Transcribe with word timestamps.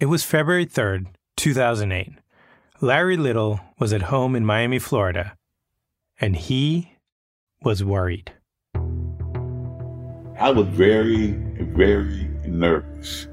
It 0.00 0.06
was 0.06 0.22
February 0.22 0.64
3rd, 0.64 1.06
2008. 1.38 2.12
Larry 2.80 3.16
Little 3.16 3.58
was 3.80 3.92
at 3.92 4.02
home 4.02 4.36
in 4.36 4.46
Miami, 4.46 4.78
Florida, 4.78 5.36
and 6.20 6.36
he 6.36 6.92
was 7.62 7.82
worried. 7.82 8.32
I 10.38 10.50
was 10.50 10.68
very, 10.68 11.32
very 11.32 12.30
nervous. 12.46 13.26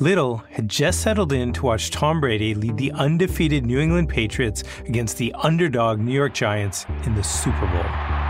Little 0.00 0.36
had 0.50 0.68
just 0.68 1.00
settled 1.00 1.32
in 1.32 1.54
to 1.54 1.64
watch 1.64 1.90
Tom 1.90 2.20
Brady 2.20 2.54
lead 2.54 2.76
the 2.76 2.92
undefeated 2.92 3.64
New 3.64 3.80
England 3.80 4.10
Patriots 4.10 4.64
against 4.86 5.16
the 5.16 5.34
underdog 5.42 5.98
New 5.98 6.12
York 6.12 6.34
Giants 6.34 6.84
in 7.06 7.14
the 7.14 7.24
Super 7.24 7.66
Bowl. 7.68 8.21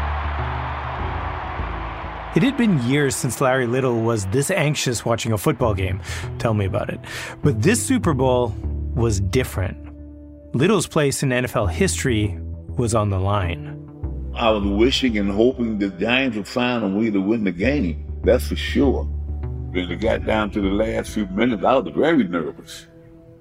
It 2.35 2.43
had 2.43 2.57
been 2.57 2.83
years 2.85 3.15
since 3.15 3.43
Larry 3.43 3.67
Little 3.67 4.01
was 4.01 4.25
this 4.29 4.51
anxious 4.51 5.05
watching 5.05 5.33
a 5.33 5.39
football 5.39 5.75
game. 5.75 6.01
Tell 6.39 6.55
me 6.55 6.65
about 6.65 6.89
it. 6.89 6.99
But 7.43 7.61
this 7.61 7.85
Super 7.85 8.15
Bowl 8.15 8.55
was 8.95 9.21
different. 9.21 9.77
Little's 10.55 10.87
place 10.87 11.23
in 11.23 11.29
NFL 11.29 11.69
history 11.69 12.39
was 12.79 12.95
on 12.95 13.11
the 13.11 13.19
line. 13.21 13.79
I 14.35 14.49
was 14.51 14.65
wishing 14.65 15.19
and 15.19 15.31
hoping 15.31 15.79
the 15.79 15.91
Giants 15.91 16.39
would 16.39 16.49
find 16.49 16.83
a 16.83 16.89
way 16.89 17.11
to 17.11 17.21
win 17.21 17.45
the 17.45 17.53
game. 17.53 18.21
That's 18.25 18.49
for 18.49 18.57
sure. 18.57 19.05
When 19.05 19.91
it 19.91 19.97
got 19.97 20.25
down 20.25 20.53
to 20.53 20.63
the 20.63 20.69
last 20.69 21.11
few 21.11 21.27
minutes, 21.27 21.63
I 21.63 21.77
was 21.77 21.93
very 21.95 22.25
nervous. 22.25 22.87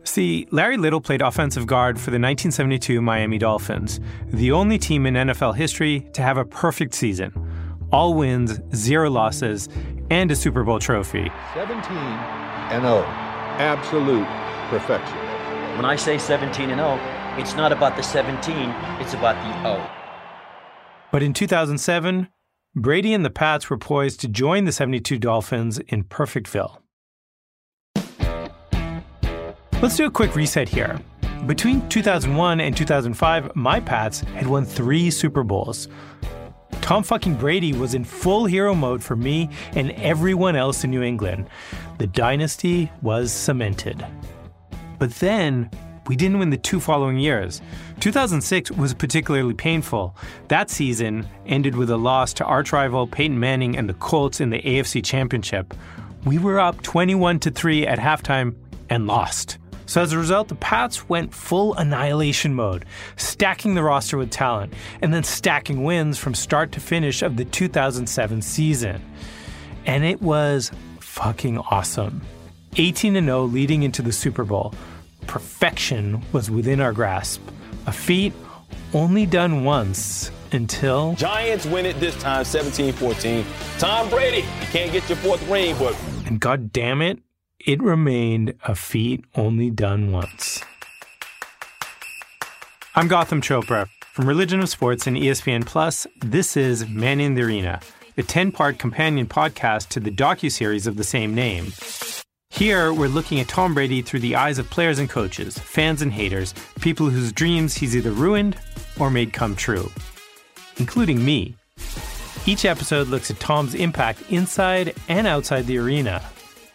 See, 0.03 0.49
Larry 0.51 0.75
Little 0.75 0.99
played 0.99 1.21
offensive 1.21 1.65
guard 1.65 1.95
for 1.95 2.11
the 2.11 2.19
1972 2.19 3.01
Miami 3.01 3.37
Dolphins, 3.37 4.01
the 4.27 4.51
only 4.51 4.77
team 4.77 5.05
in 5.05 5.13
NFL 5.13 5.55
history 5.55 6.09
to 6.11 6.21
have 6.21 6.35
a 6.35 6.43
perfect 6.43 6.93
season 6.93 7.50
all 7.91 8.13
wins, 8.13 8.59
zero 8.73 9.09
losses, 9.09 9.69
and 10.09 10.31
a 10.31 10.35
Super 10.35 10.63
Bowl 10.63 10.79
trophy. 10.79 11.31
17 11.53 11.97
and 12.71 12.83
0. 12.83 13.03
Absolute 13.57 14.27
perfection. 14.69 15.17
When 15.75 15.85
I 15.85 15.95
say 15.95 16.17
17 16.17 16.69
and 16.69 16.79
0, 16.79 16.99
it's 17.37 17.55
not 17.55 17.71
about 17.71 17.95
the 17.95 18.03
17, 18.03 18.69
it's 18.99 19.13
about 19.13 19.35
the 19.43 19.61
0. 19.61 19.89
But 21.11 21.23
in 21.23 21.33
2007, 21.33 22.29
Brady 22.75 23.13
and 23.13 23.25
the 23.25 23.29
Pats 23.29 23.69
were 23.69 23.77
poised 23.77 24.21
to 24.21 24.27
join 24.27 24.63
the 24.65 24.71
72 24.71 25.17
Dolphins 25.19 25.79
in 25.79 26.05
Perfectville. 26.05 26.77
Let's 29.81 29.97
do 29.97 30.05
a 30.05 30.11
quick 30.11 30.35
reset 30.35 30.69
here. 30.69 30.99
Between 31.47 31.87
2001 31.89 32.61
and 32.61 32.77
2005, 32.77 33.55
my 33.55 33.79
Pats 33.79 34.19
had 34.19 34.47
won 34.47 34.63
three 34.63 35.09
Super 35.09 35.43
Bowls. 35.43 35.87
Tom 36.81 37.03
fucking 37.03 37.35
Brady 37.35 37.73
was 37.73 37.93
in 37.93 38.03
full 38.03 38.45
hero 38.45 38.75
mode 38.75 39.03
for 39.03 39.15
me 39.15 39.49
and 39.73 39.91
everyone 39.91 40.55
else 40.55 40.83
in 40.83 40.89
New 40.89 41.03
England. 41.03 41.47
The 41.99 42.07
dynasty 42.07 42.91
was 43.01 43.31
cemented. 43.31 44.05
But 44.99 45.11
then, 45.15 45.69
we 46.07 46.15
didn't 46.15 46.39
win 46.39 46.49
the 46.49 46.57
two 46.57 46.79
following 46.79 47.17
years. 47.17 47.61
2006 48.01 48.71
was 48.71 48.93
particularly 48.93 49.53
painful. 49.53 50.15
That 50.47 50.69
season 50.69 51.27
ended 51.45 51.75
with 51.75 51.89
a 51.89 51.97
loss 51.97 52.33
to 52.33 52.45
arch 52.45 52.73
rival 52.73 53.07
Peyton 53.07 53.39
Manning 53.39 53.77
and 53.77 53.87
the 53.87 53.93
Colts 53.93 54.41
in 54.41 54.49
the 54.49 54.61
AFC 54.61 55.03
Championship. 55.05 55.73
We 56.25 56.37
were 56.37 56.59
up 56.59 56.81
21 56.81 57.39
to 57.41 57.51
3 57.51 57.87
at 57.87 57.99
halftime 57.99 58.55
and 58.89 59.07
lost. 59.07 59.57
So 59.91 60.01
as 60.01 60.13
a 60.13 60.17
result, 60.17 60.47
the 60.47 60.55
Pats 60.55 61.09
went 61.09 61.33
full 61.33 61.75
annihilation 61.75 62.53
mode, 62.53 62.85
stacking 63.17 63.75
the 63.75 63.83
roster 63.83 64.17
with 64.17 64.31
talent, 64.31 64.73
and 65.01 65.13
then 65.13 65.25
stacking 65.25 65.83
wins 65.83 66.17
from 66.17 66.33
start 66.33 66.71
to 66.71 66.79
finish 66.79 67.21
of 67.21 67.35
the 67.35 67.43
2007 67.43 68.41
season. 68.41 69.03
And 69.85 70.05
it 70.05 70.21
was 70.21 70.71
fucking 71.01 71.57
awesome. 71.57 72.21
18 72.77 73.15
0 73.15 73.43
leading 73.43 73.83
into 73.83 74.01
the 74.01 74.13
Super 74.13 74.45
Bowl. 74.45 74.73
Perfection 75.27 76.21
was 76.31 76.49
within 76.49 76.79
our 76.79 76.93
grasp. 76.93 77.41
A 77.85 77.91
feat 77.91 78.31
only 78.93 79.25
done 79.25 79.65
once 79.65 80.31
until. 80.53 81.15
Giants 81.15 81.65
win 81.65 81.85
it 81.85 81.99
this 81.99 82.15
time 82.21 82.45
17 82.45 82.93
14. 82.93 83.45
Tom 83.77 84.09
Brady, 84.09 84.37
you 84.37 84.67
can't 84.67 84.93
get 84.93 85.09
your 85.09 85.17
fourth 85.17 85.45
ring, 85.49 85.75
but. 85.77 86.01
And 86.27 86.39
god 86.39 86.71
damn 86.71 87.01
it, 87.01 87.19
it 87.65 87.81
remained 87.81 88.53
a 88.65 88.75
feat 88.75 89.23
only 89.35 89.69
done 89.69 90.11
once. 90.11 90.63
I'm 92.95 93.07
Gotham 93.07 93.41
Chopra. 93.41 93.87
From 94.13 94.27
Religion 94.27 94.59
of 94.59 94.69
Sports 94.69 95.07
and 95.07 95.15
ESPN 95.15 95.65
Plus, 95.65 96.05
this 96.19 96.57
is 96.57 96.87
Man 96.89 97.21
in 97.21 97.33
the 97.35 97.43
Arena, 97.43 97.79
a 98.17 98.23
10-part 98.23 98.77
companion 98.77 99.25
podcast 99.25 99.87
to 99.89 99.99
the 99.99 100.11
docu-series 100.11 100.87
of 100.87 100.97
the 100.97 101.03
same 101.03 101.33
name. 101.33 101.71
Here, 102.49 102.93
we're 102.93 103.07
looking 103.07 103.39
at 103.39 103.47
Tom 103.47 103.73
Brady 103.73 104.01
through 104.01 104.19
the 104.19 104.35
eyes 104.35 104.59
of 104.59 104.69
players 104.69 104.99
and 104.99 105.09
coaches, 105.09 105.57
fans 105.57 106.01
and 106.01 106.11
haters, 106.11 106.53
people 106.81 107.09
whose 107.09 107.31
dreams 107.31 107.73
he's 107.73 107.95
either 107.95 108.11
ruined 108.11 108.57
or 108.99 109.09
made 109.09 109.31
come 109.31 109.55
true, 109.55 109.89
including 110.77 111.23
me. 111.23 111.55
Each 112.45 112.65
episode 112.65 113.07
looks 113.07 113.31
at 113.31 113.39
Tom's 113.39 113.75
impact 113.75 114.23
inside 114.29 114.95
and 115.07 115.27
outside 115.27 115.65
the 115.65 115.77
arena, 115.77 116.21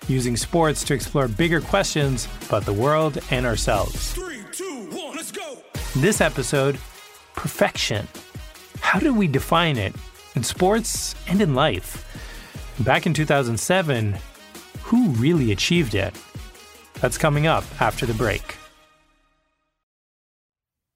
using 0.09 0.37
sports 0.37 0.85
to 0.85 0.95
explore 0.95 1.29
bigger 1.29 1.61
questions 1.61 2.29
about 2.47 2.65
the 2.65 2.73
world 2.73 3.19
and 3.31 3.47
ourselves. 3.47 4.13
Three, 4.13 4.43
two, 4.53 4.89
one, 4.91 5.17
let's 5.17 5.33
go. 5.33 5.59
This 5.97 6.21
episode 6.21 6.79
perfection. 7.35 8.09
How 8.81 8.99
do 8.99 9.15
we 9.15 9.29
define 9.29 9.77
it 9.77 9.95
in 10.35 10.43
sports 10.43 11.15
and 11.29 11.41
in 11.41 11.55
life? 11.55 12.03
Back 12.81 13.07
in 13.07 13.15
2007, 13.15 14.17
who 14.83 15.09
really 15.11 15.53
achieved 15.53 15.95
it? 15.95 16.15
That's 17.01 17.19
coming 17.19 17.47
up 17.47 17.65
after 17.81 18.07
the 18.07 18.15
break. 18.15 18.57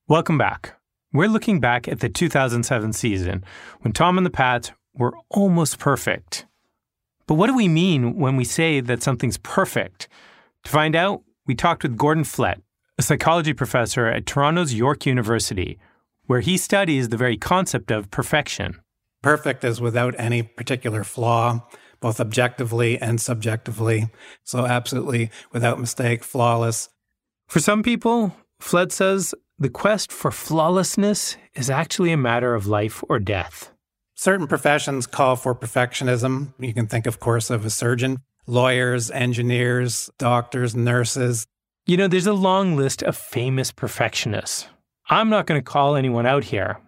Welcome 0.08 0.38
back. 0.38 0.76
We're 1.12 1.28
looking 1.28 1.60
back 1.60 1.86
at 1.86 2.00
the 2.00 2.08
2007 2.08 2.92
season 2.92 3.44
when 3.80 3.92
Tom 3.92 4.16
and 4.16 4.26
the 4.26 4.30
Pats 4.30 4.72
were 4.94 5.14
almost 5.28 5.78
perfect. 5.78 6.46
But 7.30 7.36
what 7.36 7.46
do 7.46 7.54
we 7.54 7.68
mean 7.68 8.16
when 8.16 8.34
we 8.34 8.42
say 8.42 8.80
that 8.80 9.04
something's 9.04 9.38
perfect? 9.38 10.08
To 10.64 10.70
find 10.70 10.96
out, 10.96 11.22
we 11.46 11.54
talked 11.54 11.84
with 11.84 11.96
Gordon 11.96 12.24
Flett, 12.24 12.60
a 12.98 13.02
psychology 13.02 13.52
professor 13.52 14.08
at 14.08 14.26
Toronto's 14.26 14.74
York 14.74 15.06
University, 15.06 15.78
where 16.26 16.40
he 16.40 16.56
studies 16.56 17.08
the 17.08 17.16
very 17.16 17.36
concept 17.36 17.92
of 17.92 18.10
perfection. 18.10 18.80
Perfect 19.22 19.62
is 19.62 19.80
without 19.80 20.16
any 20.18 20.42
particular 20.42 21.04
flaw, 21.04 21.68
both 22.00 22.18
objectively 22.18 22.98
and 22.98 23.20
subjectively. 23.20 24.08
So, 24.42 24.66
absolutely 24.66 25.30
without 25.52 25.78
mistake, 25.78 26.24
flawless. 26.24 26.88
For 27.46 27.60
some 27.60 27.84
people, 27.84 28.34
Flett 28.58 28.90
says 28.90 29.36
the 29.56 29.70
quest 29.70 30.10
for 30.10 30.32
flawlessness 30.32 31.36
is 31.54 31.70
actually 31.70 32.10
a 32.10 32.16
matter 32.16 32.56
of 32.56 32.66
life 32.66 33.04
or 33.08 33.20
death. 33.20 33.70
Certain 34.20 34.46
professions 34.46 35.06
call 35.06 35.34
for 35.34 35.54
perfectionism. 35.54 36.52
You 36.58 36.74
can 36.74 36.86
think, 36.86 37.06
of 37.06 37.20
course, 37.20 37.48
of 37.48 37.64
a 37.64 37.70
surgeon, 37.70 38.18
lawyers, 38.46 39.10
engineers, 39.10 40.10
doctors, 40.18 40.76
nurses. 40.76 41.46
You 41.86 41.96
know, 41.96 42.06
there's 42.06 42.26
a 42.26 42.34
long 42.34 42.76
list 42.76 43.02
of 43.02 43.16
famous 43.16 43.72
perfectionists. 43.72 44.66
I'm 45.08 45.30
not 45.30 45.46
going 45.46 45.58
to 45.58 45.64
call 45.64 45.96
anyone 45.96 46.26
out 46.26 46.44
here. 46.44 46.80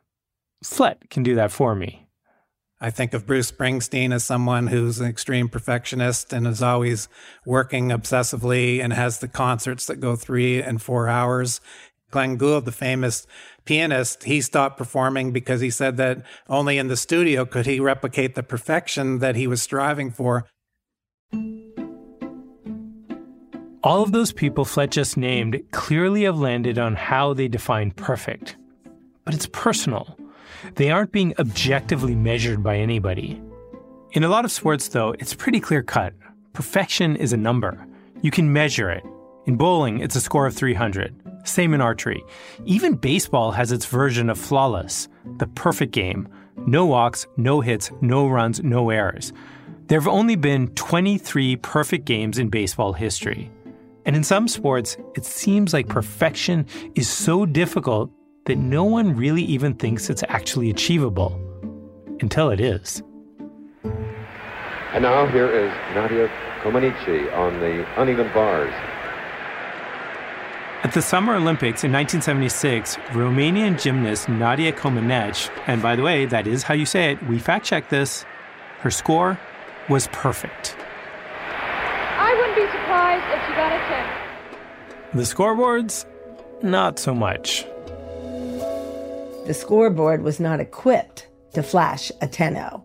Flett 0.63 1.09
can 1.09 1.23
do 1.23 1.35
that 1.37 1.51
for 1.51 1.75
me. 1.75 2.07
I 2.83 2.91
think 2.91 3.15
of 3.15 3.27
Bruce 3.27 3.51
Springsteen 3.51 4.13
as 4.13 4.25
someone 4.25 4.67
who's 4.67 5.01
an 5.01 5.07
extreme 5.07 5.49
perfectionist 5.49 6.35
and 6.35 6.47
is 6.47 6.63
always 6.63 7.09
working 7.47 7.89
obsessively 7.89 8.85
and 8.85 8.93
has 8.93 9.21
the 9.21 9.29
concerts 9.29 9.87
that 9.87 10.01
go 10.01 10.17
three 10.17 10.63
and 10.63 10.83
four 10.83 11.09
hours. 11.09 11.63
Glenn 12.11 12.37
Gould, 12.37 12.67
the 12.67 12.73
famous 12.73 13.27
pianist, 13.65 14.25
he 14.25 14.41
stopped 14.41 14.77
performing 14.77 15.33
because 15.33 15.61
he 15.61 15.71
said 15.71 15.97
that 15.97 16.23
only 16.49 16.79
in 16.79 16.89
the 16.89 16.97
studio 16.97 17.45
could 17.45 17.67
he 17.67 17.81
replicate 17.81 18.35
the 18.35 18.43
perfection 18.43 19.19
that 19.19 19.37
he 19.37 19.47
was 19.47 19.63
striving 19.63 20.11
for. 20.11 20.47
All 23.85 24.03
of 24.03 24.13
those 24.13 24.33
people 24.33 24.65
Flett 24.65 24.93
just 24.93 25.17
named 25.17 25.61
clearly 25.73 26.23
have 26.23 26.39
landed 26.39 26.79
on 26.79 26.95
how 26.95 27.35
they 27.35 27.49
define 27.49 27.91
perfect. 27.91 28.57
But 29.25 29.35
it's 29.35 29.47
personal. 29.47 30.17
They 30.77 30.91
aren't 30.91 31.11
being 31.11 31.35
objectively 31.39 32.15
measured 32.15 32.63
by 32.63 32.77
anybody. 32.77 33.43
In 34.13 34.23
a 34.23 34.29
lot 34.29 34.45
of 34.45 34.53
sports, 34.53 34.89
though, 34.89 35.17
it's 35.19 35.35
pretty 35.35 35.59
clear 35.59 35.83
cut. 35.83 36.15
Perfection 36.53 37.17
is 37.17 37.33
a 37.33 37.37
number. 37.37 37.85
You 38.21 38.31
can 38.31 38.53
measure 38.53 38.91
it. 38.91 39.03
In 39.45 39.57
bowling, 39.57 39.99
it's 39.99 40.15
a 40.15 40.21
score 40.21 40.47
of 40.47 40.55
300. 40.55 41.15
Same 41.45 41.75
in 41.75 41.81
archery. 41.81 42.25
Even 42.65 42.95
baseball 42.95 43.51
has 43.51 43.73
its 43.73 43.87
version 43.87 44.31
of 44.31 44.39
flawless, 44.39 45.09
the 45.39 45.49
perfect 45.49 45.93
game. 45.93 46.29
No 46.67 46.87
walks, 46.87 47.27
no 47.37 47.61
hits, 47.61 47.91
no 48.01 48.29
runs, 48.29 48.63
no 48.63 48.91
errors. 48.91 49.33
There 49.89 49.99
have 49.99 50.07
only 50.07 50.37
been 50.37 50.69
23 50.69 51.57
perfect 51.57 52.05
games 52.05 52.39
in 52.39 52.51
baseball 52.51 52.93
history. 52.93 53.51
And 54.07 54.15
in 54.15 54.23
some 54.23 54.47
sports, 54.47 54.97
it 55.17 55.25
seems 55.25 55.73
like 55.73 55.89
perfection 55.89 56.65
is 56.95 57.09
so 57.09 57.45
difficult 57.45 58.13
that 58.47 58.59
no 58.59 58.85
one 58.85 59.17
really 59.17 59.43
even 59.43 59.75
thinks 59.75 60.09
it's 60.09 60.25
actually 60.29 60.71
achievable. 60.71 61.41
Until 62.21 62.51
it 62.51 62.61
is. 62.61 63.03
And 64.93 65.03
now 65.03 65.27
here 65.27 65.51
is 65.51 65.73
Nadia 65.97 66.29
Comaneci 66.63 67.37
on 67.37 67.59
the 67.59 67.85
uneven 68.01 68.33
bars. 68.33 68.73
At 70.85 70.93
the 70.95 71.01
Summer 71.01 71.37
Olympics 71.37 71.85
in 71.85 71.93
1976, 71.93 72.97
Romanian 73.13 73.81
gymnast 73.81 74.29
Nadia 74.29 74.73
Comaneci, 74.73 75.49
and 75.69 75.81
by 75.81 75.95
the 75.95 76.03
way, 76.03 76.27
that 76.27 76.49
is 76.49 76.65
how 76.65 76.75
you 76.75 76.87
say 76.87 77.13
it, 77.13 77.23
we 77.29 77.39
fact 77.39 77.65
checked 77.65 77.89
this, 77.89 78.25
her 78.81 78.91
score 78.91 79.39
was 79.89 80.09
perfect. 80.09 80.77
I 82.19 82.35
wouldn't 82.35 82.57
be 82.57 82.67
surprised 82.73 83.25
if 83.33 83.47
she 83.47 83.53
got 83.55 83.73
a 83.73 83.79
10. 85.13 85.19
The 85.19 85.23
scoreboards, 85.23 86.05
not 86.65 86.99
so 86.99 87.15
much. 87.15 87.65
The 89.47 89.55
scoreboard 89.55 90.23
was 90.23 90.41
not 90.41 90.59
equipped 90.59 91.29
to 91.55 91.63
flash 91.63 92.11
a 92.21 92.27
10 92.27 92.55
0. 92.55 92.85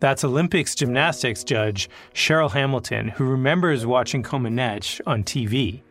That's 0.00 0.24
Olympics 0.24 0.74
gymnastics 0.74 1.44
judge 1.44 1.88
Cheryl 2.14 2.50
Hamilton, 2.50 3.10
who 3.10 3.22
remembers 3.24 3.86
watching 3.86 4.24
Comaneci 4.24 5.00
on 5.06 5.22
TV. 5.22 5.82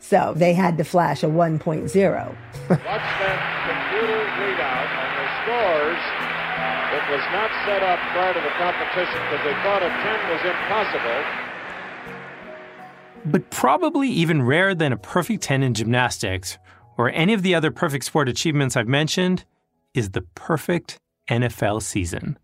So 0.00 0.32
they 0.36 0.54
had 0.54 0.78
to 0.78 0.84
flash 0.84 1.22
a 1.22 1.26
1.0. 1.26 1.58
Watch 1.58 1.88
that 2.70 3.38
computer 3.68 4.20
readout 4.38 4.88
on 4.94 5.10
the 5.18 5.26
scores. 5.42 6.02
It 6.88 7.04
was 7.12 7.24
not 7.32 7.50
set 7.66 7.82
up 7.82 7.98
prior 8.12 8.32
to 8.32 8.40
the 8.40 8.54
competition 8.56 9.20
because 9.28 9.44
they 9.44 9.54
thought 9.62 9.82
a 9.82 9.88
10 9.88 10.28
was 10.30 10.40
impossible. 10.44 11.48
But 13.26 13.50
probably 13.50 14.08
even 14.08 14.42
rarer 14.42 14.74
than 14.74 14.92
a 14.92 14.96
perfect 14.96 15.42
10 15.42 15.62
in 15.62 15.74
gymnastics 15.74 16.58
or 16.96 17.10
any 17.10 17.34
of 17.34 17.42
the 17.42 17.54
other 17.54 17.70
perfect 17.70 18.04
sport 18.04 18.28
achievements 18.28 18.76
I've 18.76 18.88
mentioned 18.88 19.44
is 19.94 20.10
the 20.10 20.22
perfect 20.34 20.98
NFL 21.28 21.82
season. 21.82 22.38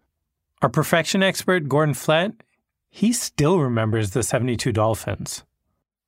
Our 0.62 0.68
perfection 0.68 1.22
expert, 1.22 1.68
Gordon 1.68 1.94
Flett, 1.94 2.32
he 2.90 3.12
still 3.12 3.60
remembers 3.60 4.10
the 4.10 4.22
72 4.22 4.72
Dolphins. 4.72 5.42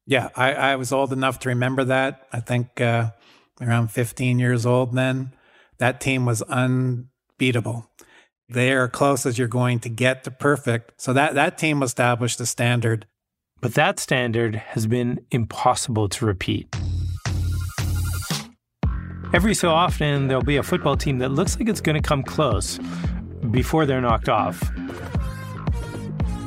Yeah, 0.07 0.29
I, 0.37 0.53
I 0.53 0.77
was 0.77 0.93
old 0.93 1.13
enough 1.13 1.41
to 1.41 1.49
remember 1.49 1.85
that. 1.85 2.29
I 2.33 2.41
think 2.41 2.81
uh, 2.81 3.11
around 3.61 3.91
15 3.91 4.39
years 4.39 4.65
old 4.65 4.95
then. 4.95 5.33
That 5.79 6.01
team 6.01 6.25
was 6.25 6.43
unbeatable. 6.43 7.91
They 8.49 8.73
are 8.73 8.89
close 8.89 9.27
as 9.27 9.37
you're 9.37 9.49
going 9.49 9.81
to 9.81 9.89
get 9.89 10.23
to 10.25 10.31
perfect. 10.31 11.01
So 11.01 11.13
that, 11.13 11.35
that 11.35 11.59
team 11.59 11.83
established 11.83 12.41
a 12.41 12.47
standard. 12.47 13.07
But 13.61 13.75
that 13.75 13.99
standard 13.99 14.55
has 14.55 14.87
been 14.87 15.27
impossible 15.33 16.09
to 16.11 16.27
repeat. 16.27 16.75
Every 19.35 19.55
so 19.55 19.71
often, 19.71 20.29
there'll 20.29 20.45
be 20.45 20.57
a 20.57 20.63
football 20.63 20.97
team 20.97 21.19
that 21.19 21.31
looks 21.31 21.59
like 21.59 21.69
it's 21.69 21.81
going 21.81 22.01
to 22.01 22.07
come 22.07 22.23
close 22.23 22.79
before 23.51 23.85
they're 23.85 24.01
knocked 24.01 24.29
off. 24.29 24.63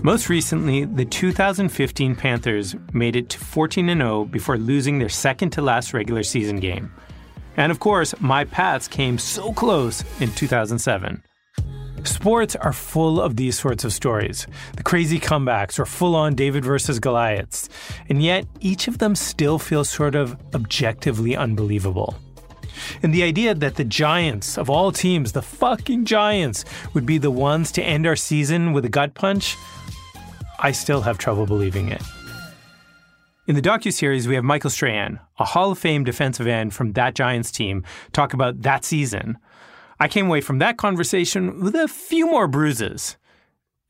Most 0.02 0.30
recently, 0.30 0.86
the 0.86 1.04
2015 1.04 2.16
Panthers 2.16 2.74
made 2.94 3.18
it 3.18 3.28
to 3.30 3.38
14 3.38 3.86
0 3.86 4.26
before 4.26 4.58
losing 4.58 4.98
their 4.98 5.10
second 5.10 5.50
to 5.52 5.62
last 5.62 5.94
regular 5.94 6.24
season 6.24 6.62
game. 6.62 6.90
And 7.58 7.70
of 7.70 7.82
course, 7.82 8.16
my 8.22 8.46
Pats 8.46 8.88
came 8.88 9.18
so 9.18 9.52
close 9.52 10.06
in 10.22 10.32
2007. 10.32 11.22
Sports 12.06 12.56
are 12.56 12.72
full 12.72 13.20
of 13.20 13.36
these 13.36 13.60
sorts 13.60 13.84
of 13.84 13.92
stories 13.92 14.48
the 14.78 14.84
crazy 14.84 15.20
comebacks 15.20 15.78
or 15.78 15.86
full 15.86 16.16
on 16.16 16.34
David 16.34 16.64
versus 16.64 17.00
Goliaths, 17.00 17.68
and 18.08 18.24
yet 18.24 18.46
each 18.62 18.88
of 18.88 19.00
them 19.00 19.16
still 19.16 19.60
feels 19.60 19.90
sort 19.90 20.16
of 20.16 20.38
objectively 20.56 21.36
unbelievable. 21.36 22.16
And 23.04 23.14
the 23.14 23.24
idea 23.24 23.54
that 23.54 23.76
the 23.76 23.84
Giants, 23.84 24.58
of 24.58 24.70
all 24.70 24.94
teams, 24.94 25.34
the 25.34 25.42
fucking 25.42 26.06
Giants, 26.06 26.64
would 26.94 27.06
be 27.06 27.18
the 27.18 27.32
ones 27.32 27.72
to 27.74 27.84
end 27.84 28.08
our 28.08 28.16
season 28.16 28.72
with 28.72 28.86
a 28.86 28.90
gut 28.90 29.14
punch, 29.14 29.58
I 30.62 30.72
still 30.72 31.02
have 31.02 31.18
trouble 31.18 31.46
believing 31.46 31.90
it. 31.90 32.02
In 33.48 33.56
the 33.56 33.62
docu-series, 33.62 34.28
we 34.28 34.36
have 34.36 34.44
Michael 34.44 34.70
Strahan, 34.70 35.20
a 35.40 35.46
Hall 35.46 35.72
of 35.72 35.80
Fame 35.80 36.04
defensive 36.04 36.46
end 36.46 36.74
from 36.74 36.92
that 36.94 37.16
Giants 37.16 37.52
team, 37.52 37.84
talk 38.12 38.34
about 38.34 38.62
that 38.62 38.86
season. 38.86 39.38
I 40.00 40.08
came 40.08 40.28
away 40.28 40.42
from 40.42 40.60
that 40.60 40.78
conversation 40.78 41.62
with 41.62 41.76
a 41.76 41.88
few 41.88 42.28
more 42.28 42.48
bruises. 42.48 43.18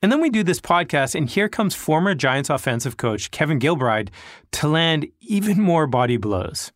And 0.01 0.11
then 0.11 0.21
we 0.21 0.29
do 0.29 0.43
this 0.43 0.61
podcast, 0.61 1.13
and 1.13 1.29
here 1.29 1.49
comes 1.49 1.75
former 1.75 2.15
Giants 2.15 2.49
offensive 2.49 2.95
coach 2.95 3.31
Kevin 3.31 3.59
Gilbride 3.59 4.09
to 4.53 4.67
land 4.69 5.07
even 5.19 5.59
more 5.59 5.87
body 5.87 6.15
blows. 6.15 6.71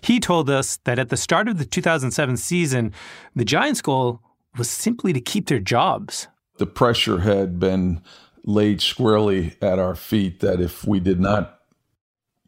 He 0.00 0.20
told 0.20 0.48
us 0.48 0.78
that 0.84 0.98
at 0.98 1.08
the 1.08 1.16
start 1.16 1.48
of 1.48 1.58
the 1.58 1.64
2007 1.64 2.36
season, 2.36 2.92
the 3.34 3.44
Giants' 3.44 3.82
goal 3.82 4.20
was 4.56 4.70
simply 4.70 5.12
to 5.12 5.20
keep 5.20 5.48
their 5.48 5.58
jobs. 5.58 6.28
The 6.58 6.66
pressure 6.66 7.20
had 7.20 7.58
been 7.58 8.00
laid 8.44 8.80
squarely 8.80 9.54
at 9.62 9.78
our 9.78 9.94
feet 9.94 10.40
that 10.40 10.60
if 10.60 10.84
we 10.86 11.00
did 11.00 11.20
not 11.20 11.58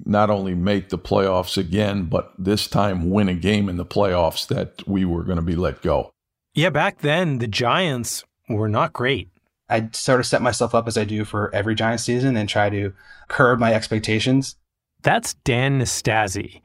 not 0.04 0.28
only 0.28 0.54
make 0.54 0.88
the 0.88 0.98
playoffs 0.98 1.56
again, 1.56 2.04
but 2.04 2.32
this 2.38 2.66
time 2.66 3.10
win 3.10 3.28
a 3.28 3.34
game 3.34 3.68
in 3.68 3.76
the 3.76 3.86
playoffs, 3.86 4.46
that 4.48 4.86
we 4.86 5.04
were 5.04 5.22
going 5.22 5.36
to 5.36 5.42
be 5.42 5.54
let 5.54 5.82
go. 5.82 6.10
Yeah, 6.52 6.70
back 6.70 6.98
then 6.98 7.38
the 7.38 7.46
Giants 7.46 8.24
were 8.48 8.68
not 8.68 8.92
great. 8.92 9.30
I 9.68 9.88
sort 9.92 10.20
of 10.20 10.26
set 10.26 10.42
myself 10.42 10.74
up 10.74 10.86
as 10.86 10.98
I 10.98 11.04
do 11.04 11.24
for 11.24 11.54
every 11.54 11.74
Giants 11.74 12.04
season 12.04 12.36
and 12.36 12.48
try 12.48 12.68
to 12.70 12.92
curb 13.28 13.58
my 13.58 13.72
expectations. 13.72 14.56
That's 15.02 15.34
Dan 15.34 15.80
Nastasi. 15.80 16.60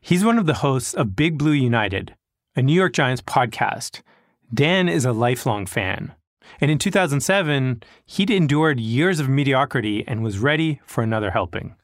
He's 0.00 0.24
one 0.24 0.38
of 0.38 0.46
the 0.46 0.54
hosts 0.54 0.94
of 0.94 1.16
Big 1.16 1.38
Blue 1.38 1.52
United, 1.52 2.14
a 2.54 2.62
New 2.62 2.74
York 2.74 2.92
Giants 2.92 3.22
podcast. 3.22 4.02
Dan 4.52 4.88
is 4.88 5.04
a 5.04 5.12
lifelong 5.12 5.66
fan. 5.66 6.14
And 6.60 6.70
in 6.70 6.78
2007, 6.78 7.82
he'd 8.06 8.30
endured 8.30 8.80
years 8.80 9.20
of 9.20 9.28
mediocrity 9.28 10.04
and 10.06 10.22
was 10.22 10.38
ready 10.38 10.80
for 10.86 11.02
another 11.02 11.30
helping. 11.30 11.74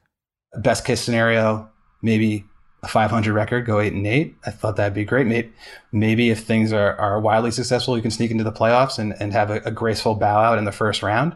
Best 0.61 0.85
case 0.85 1.01
scenario, 1.01 1.69
maybe 2.01 2.45
a 2.83 2.87
500 2.87 3.33
record, 3.33 3.65
go 3.65 3.79
eight 3.79 3.93
and 3.93 4.07
eight. 4.07 4.35
I 4.45 4.51
thought 4.51 4.75
that'd 4.75 4.93
be 4.93 5.05
great. 5.05 5.27
Maybe, 5.27 5.51
maybe 5.91 6.29
if 6.29 6.43
things 6.43 6.73
are, 6.73 6.95
are 6.95 7.19
wildly 7.19 7.51
successful, 7.51 7.95
you 7.95 8.01
can 8.01 8.11
sneak 8.11 8.31
into 8.31 8.43
the 8.43 8.51
playoffs 8.51 8.97
and, 8.97 9.13
and 9.19 9.33
have 9.33 9.51
a, 9.51 9.61
a 9.65 9.71
graceful 9.71 10.15
bow 10.15 10.39
out 10.41 10.57
in 10.57 10.65
the 10.65 10.71
first 10.71 11.03
round. 11.03 11.35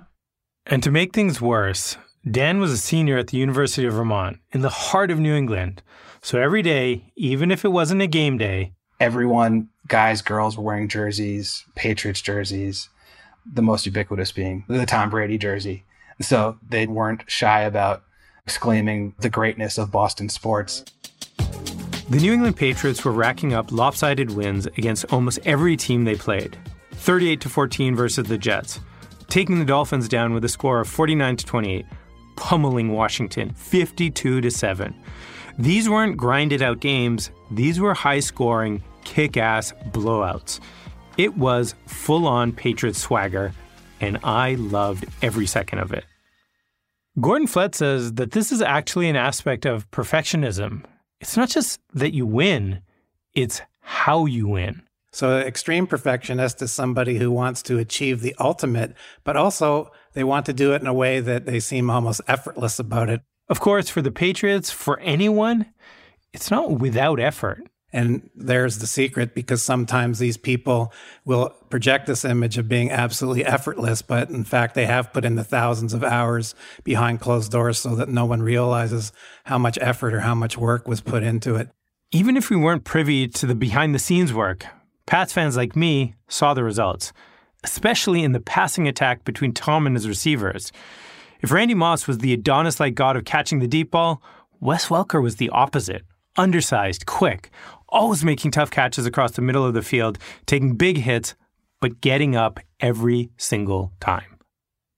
And 0.65 0.81
to 0.81 0.91
make 0.91 1.13
things 1.13 1.39
worse, 1.39 1.97
Dan 2.29 2.59
was 2.59 2.71
a 2.71 2.77
senior 2.77 3.17
at 3.17 3.27
the 3.27 3.37
University 3.37 3.85
of 3.85 3.93
Vermont 3.93 4.39
in 4.51 4.61
the 4.61 4.69
heart 4.69 5.11
of 5.11 5.19
New 5.19 5.35
England. 5.35 5.83
So 6.21 6.41
every 6.41 6.63
day, 6.63 7.13
even 7.15 7.51
if 7.51 7.63
it 7.63 7.69
wasn't 7.69 8.01
a 8.01 8.07
game 8.07 8.39
day, 8.39 8.73
everyone, 8.99 9.69
guys, 9.87 10.23
girls, 10.23 10.57
were 10.57 10.63
wearing 10.63 10.89
jerseys, 10.89 11.63
Patriots 11.75 12.21
jerseys, 12.21 12.89
the 13.45 13.61
most 13.61 13.85
ubiquitous 13.85 14.31
being 14.31 14.63
the 14.67 14.85
Tom 14.85 15.09
Brady 15.09 15.37
jersey. 15.37 15.83
So 16.21 16.57
they 16.67 16.87
weren't 16.87 17.23
shy 17.27 17.61
about 17.61 18.03
exclaiming 18.45 19.15
the 19.19 19.29
greatness 19.29 19.77
of 19.77 19.91
Boston 19.91 20.29
sports. 20.29 20.85
The 22.09 22.17
New 22.17 22.33
England 22.33 22.55
Patriots 22.55 23.03
were 23.03 23.11
racking 23.11 23.53
up 23.53 23.71
lopsided 23.71 24.31
wins 24.31 24.67
against 24.67 25.11
almost 25.11 25.39
every 25.45 25.75
team 25.75 26.03
they 26.03 26.15
played 26.15 26.55
38 26.91 27.41
to 27.41 27.49
14 27.49 27.95
versus 27.95 28.27
the 28.27 28.37
Jets, 28.37 28.79
taking 29.27 29.59
the 29.59 29.65
Dolphins 29.65 30.07
down 30.07 30.33
with 30.33 30.45
a 30.45 30.49
score 30.49 30.79
of 30.79 30.87
49 30.87 31.37
to 31.37 31.45
28, 31.45 31.85
pummeling 32.35 32.91
Washington 32.91 33.53
52 33.53 34.41
to 34.41 34.51
7. 34.51 34.95
These 35.57 35.89
weren't 35.89 36.17
grinded 36.17 36.61
out 36.61 36.79
games, 36.79 37.31
these 37.49 37.79
were 37.79 37.93
high 37.93 38.19
scoring, 38.19 38.83
kick 39.03 39.37
ass 39.37 39.73
blowouts. 39.91 40.59
It 41.17 41.37
was 41.37 41.75
full 41.87 42.27
on 42.27 42.51
Patriots 42.51 42.99
swagger, 42.99 43.53
and 44.01 44.19
I 44.23 44.55
loved 44.55 45.05
every 45.21 45.45
second 45.45 45.79
of 45.79 45.93
it. 45.93 46.05
Gordon 47.21 47.47
Flett 47.47 47.75
says 47.75 48.13
that 48.13 48.31
this 48.31 48.51
is 48.51 48.61
actually 48.61 49.07
an 49.07 49.15
aspect 49.15 49.65
of 49.65 49.89
perfectionism. 49.91 50.83
It's 51.21 51.37
not 51.37 51.49
just 51.49 51.79
that 51.93 52.13
you 52.13 52.25
win, 52.25 52.81
it's 53.33 53.61
how 53.79 54.25
you 54.25 54.47
win. 54.47 54.81
So, 55.13 55.37
extreme 55.37 55.87
perfectionist 55.87 56.61
is 56.61 56.73
somebody 56.73 57.17
who 57.17 57.31
wants 57.31 57.63
to 57.63 57.77
achieve 57.77 58.19
the 58.19 58.35
ultimate, 58.37 58.93
but 59.23 59.37
also 59.37 59.91
they 60.11 60.25
want 60.25 60.45
to 60.47 60.53
do 60.53 60.73
it 60.73 60.81
in 60.81 60.87
a 60.87 60.93
way 60.93 61.21
that 61.21 61.45
they 61.45 61.61
seem 61.61 61.89
almost 61.89 62.19
effortless 62.27 62.79
about 62.79 63.09
it. 63.09 63.21
Of 63.47 63.61
course, 63.61 63.87
for 63.87 64.01
the 64.01 64.11
Patriots, 64.11 64.71
for 64.71 64.99
anyone, 64.99 65.67
it's 66.33 66.51
not 66.51 66.79
without 66.79 67.21
effort. 67.21 67.63
And 67.95 68.29
there's 68.35 68.79
the 68.79 68.87
secret 68.87 69.33
because 69.33 69.63
sometimes 69.63 70.19
these 70.19 70.35
people 70.35 70.91
will 71.23 71.51
project 71.69 72.07
this 72.07 72.25
image 72.25 72.57
of 72.57 72.67
being 72.67 72.91
absolutely 72.91 73.45
effortless, 73.45 74.01
but 74.01 74.29
in 74.29 74.43
fact, 74.43 74.75
they 74.75 74.85
have 74.85 75.13
put 75.13 75.23
in 75.23 75.35
the 75.35 75.45
thousands 75.45 75.93
of 75.93 76.03
hours 76.03 76.55
behind 76.83 77.21
closed 77.21 77.53
doors 77.53 77.79
so 77.79 77.95
that 77.95 78.09
no 78.09 78.25
one 78.25 78.41
realizes 78.41 79.13
how 79.45 79.57
much 79.57 79.77
effort 79.79 80.13
or 80.13 80.19
how 80.19 80.35
much 80.35 80.57
work 80.57 80.89
was 80.89 80.99
put 80.99 81.23
into 81.23 81.55
it. 81.55 81.69
Even 82.11 82.35
if 82.35 82.49
we 82.49 82.57
weren't 82.57 82.83
privy 82.83 83.29
to 83.29 83.45
the 83.45 83.55
behind 83.55 83.95
the 83.95 83.99
scenes 83.99 84.33
work, 84.33 84.65
Pats 85.05 85.31
fans 85.31 85.55
like 85.55 85.73
me 85.73 86.15
saw 86.27 86.53
the 86.53 86.65
results, 86.65 87.13
especially 87.63 88.25
in 88.25 88.33
the 88.33 88.41
passing 88.41 88.89
attack 88.89 89.23
between 89.23 89.53
Tom 89.53 89.87
and 89.87 89.95
his 89.95 90.05
receivers. 90.05 90.73
If 91.39 91.49
Randy 91.49 91.75
Moss 91.75 92.07
was 92.07 92.17
the 92.17 92.33
Adonis 92.33 92.81
like 92.81 92.93
god 92.93 93.15
of 93.15 93.23
catching 93.23 93.59
the 93.59 93.69
deep 93.69 93.91
ball, 93.91 94.21
Wes 94.59 94.87
Welker 94.87 95.23
was 95.23 95.37
the 95.37 95.49
opposite 95.51 96.01
undersized, 96.37 97.05
quick, 97.05 97.49
always 97.95 98.23
making 98.23 98.51
tough 98.51 98.69
catches 98.69 99.05
across 99.05 99.31
the 99.31 99.41
middle 99.41 99.65
of 99.65 99.73
the 99.73 99.81
field, 99.81 100.19
taking 100.45 100.75
big 100.75 100.97
hits, 100.97 101.33
but 101.79 102.01
getting 102.01 102.35
up 102.35 102.59
every 102.79 103.31
single 103.37 103.93
time. 103.99 104.37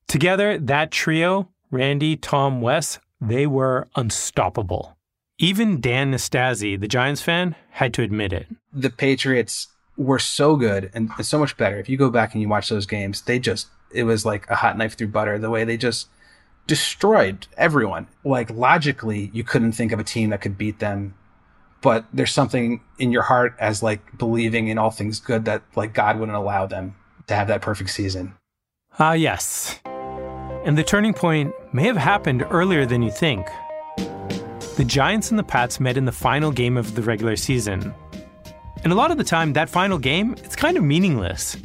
Together, 0.08 0.58
that 0.58 0.92
trio, 0.92 1.50
Randy, 1.70 2.18
Tom, 2.18 2.60
Wes, 2.60 3.00
they 3.22 3.46
were 3.46 3.88
unstoppable. 3.96 4.98
Even 5.38 5.80
Dan 5.80 6.12
Nastasi, 6.12 6.80
the 6.80 6.88
Giants 6.88 7.22
fan, 7.22 7.56
had 7.72 7.94
to 7.94 8.01
admit 8.01 8.34
it. 8.34 8.48
The 8.74 8.89
Patriots 8.89 9.68
were 9.96 10.20
so 10.20 10.56
good 10.56 10.89
and 10.94 11.12
so 11.22 11.38
much 11.38 11.58
better. 11.58 11.77
If 11.77 11.89
you 11.89 11.98
go 11.98 12.10
back 12.10 12.34
and 12.34 12.42
you 12.42 12.50
watch 12.50 12.70
those 12.70 12.86
games, 12.86 13.22
they 13.22 13.38
just, 13.38 13.68
it 13.94 14.04
was 14.04 14.25
like 14.25 14.50
a 14.50 14.56
hot 14.56 14.77
knife 14.77 14.96
through 14.98 15.10
butter, 15.10 15.38
the 15.38 15.50
way 15.50 15.63
they 15.63 15.77
just 15.77 16.08
destroyed 16.66 17.48
everyone. 17.58 18.08
Like 18.24 18.50
logically, 18.50 19.30
you 19.34 19.44
couldn't 19.44 19.74
think 19.74 19.92
of 19.92 20.00
a 20.00 20.04
team 20.04 20.32
that 20.32 20.42
could 20.42 20.58
beat 20.58 20.80
them. 20.80 21.16
But 21.81 22.05
there's 22.12 22.34
something 22.34 22.81
in 23.00 23.12
your 23.12 23.22
heart 23.22 23.55
as 23.60 23.84
like 23.84 24.17
believing 24.17 24.67
in 24.67 24.77
all 24.77 24.91
things 24.91 25.19
good 25.19 25.46
that 25.46 25.63
like 25.75 25.93
God 25.93 26.19
wouldn't 26.19 26.38
allow 26.38 26.65
them 26.65 26.96
to 27.27 27.36
have 27.36 27.48
that 27.48 27.62
perfect 27.62 27.91
season. 27.91 28.34
Ah, 29.00 29.13
yes. 29.13 29.79
And 30.65 30.77
the 30.77 30.84
turning 30.84 31.13
point 31.13 31.53
may 31.74 31.84
have 31.84 31.98
happened 31.98 32.46
earlier 32.50 32.86
than 32.86 33.01
you 33.01 33.12
think. 33.12 33.48
The 34.75 34.86
Giants 34.86 35.29
and 35.29 35.39
the 35.39 35.43
Pats 35.43 35.79
met 35.79 35.98
in 35.98 36.05
the 36.05 36.12
final 36.12 36.51
game 36.51 36.77
of 36.77 36.96
the 36.96 37.01
regular 37.01 37.36
season. 37.36 37.93
And 38.84 38.93
a 38.93 38.96
lot 38.96 39.12
of 39.12 39.17
the 39.17 39.24
time, 39.24 39.53
that 39.53 39.69
final 39.69 39.98
game, 39.98 40.36
it's 40.43 40.55
kind 40.55 40.77
of 40.77 40.84
meaningless. 40.84 41.57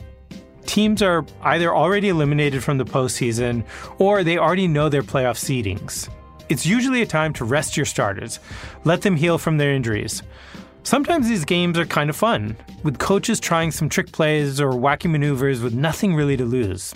Teams 0.67 1.03
are 1.03 1.27
either 1.43 1.75
already 1.75 2.09
eliminated 2.09 2.63
from 2.63 2.79
the 2.79 2.85
postseason 2.85 3.65
or 3.99 4.25
they 4.25 4.39
already 4.39 4.67
know 4.67 4.89
their 4.89 5.03
playoff 5.03 5.37
seedings. 5.37 6.09
It's 6.53 6.67
usually 6.67 7.01
a 7.01 7.07
time 7.07 7.33
to 7.35 7.47
rest 7.47 7.79
your 7.79 7.87
starters, 7.87 8.39
let 8.85 9.01
them 9.01 9.17
heal 9.17 9.39
from 9.39 9.57
their 9.57 9.73
injuries. 9.73 10.23
Sometimes 10.83 11.27
these 11.27 11.47
games 11.47 11.79
are 11.79 11.87
kind 11.87 12.11
of 12.11 12.15
fun, 12.15 12.59
with 12.83 12.99
coaches 12.99 13.41
trying 13.41 13.71
some 13.71 13.89
trick 13.89 14.13
plays 14.13 14.61
or 14.61 14.73
wacky 14.73 15.11
maneuvers 15.11 15.63
with 15.63 15.73
nothing 15.73 16.15
really 16.15 16.37
to 16.37 16.45
lose. 16.45 16.93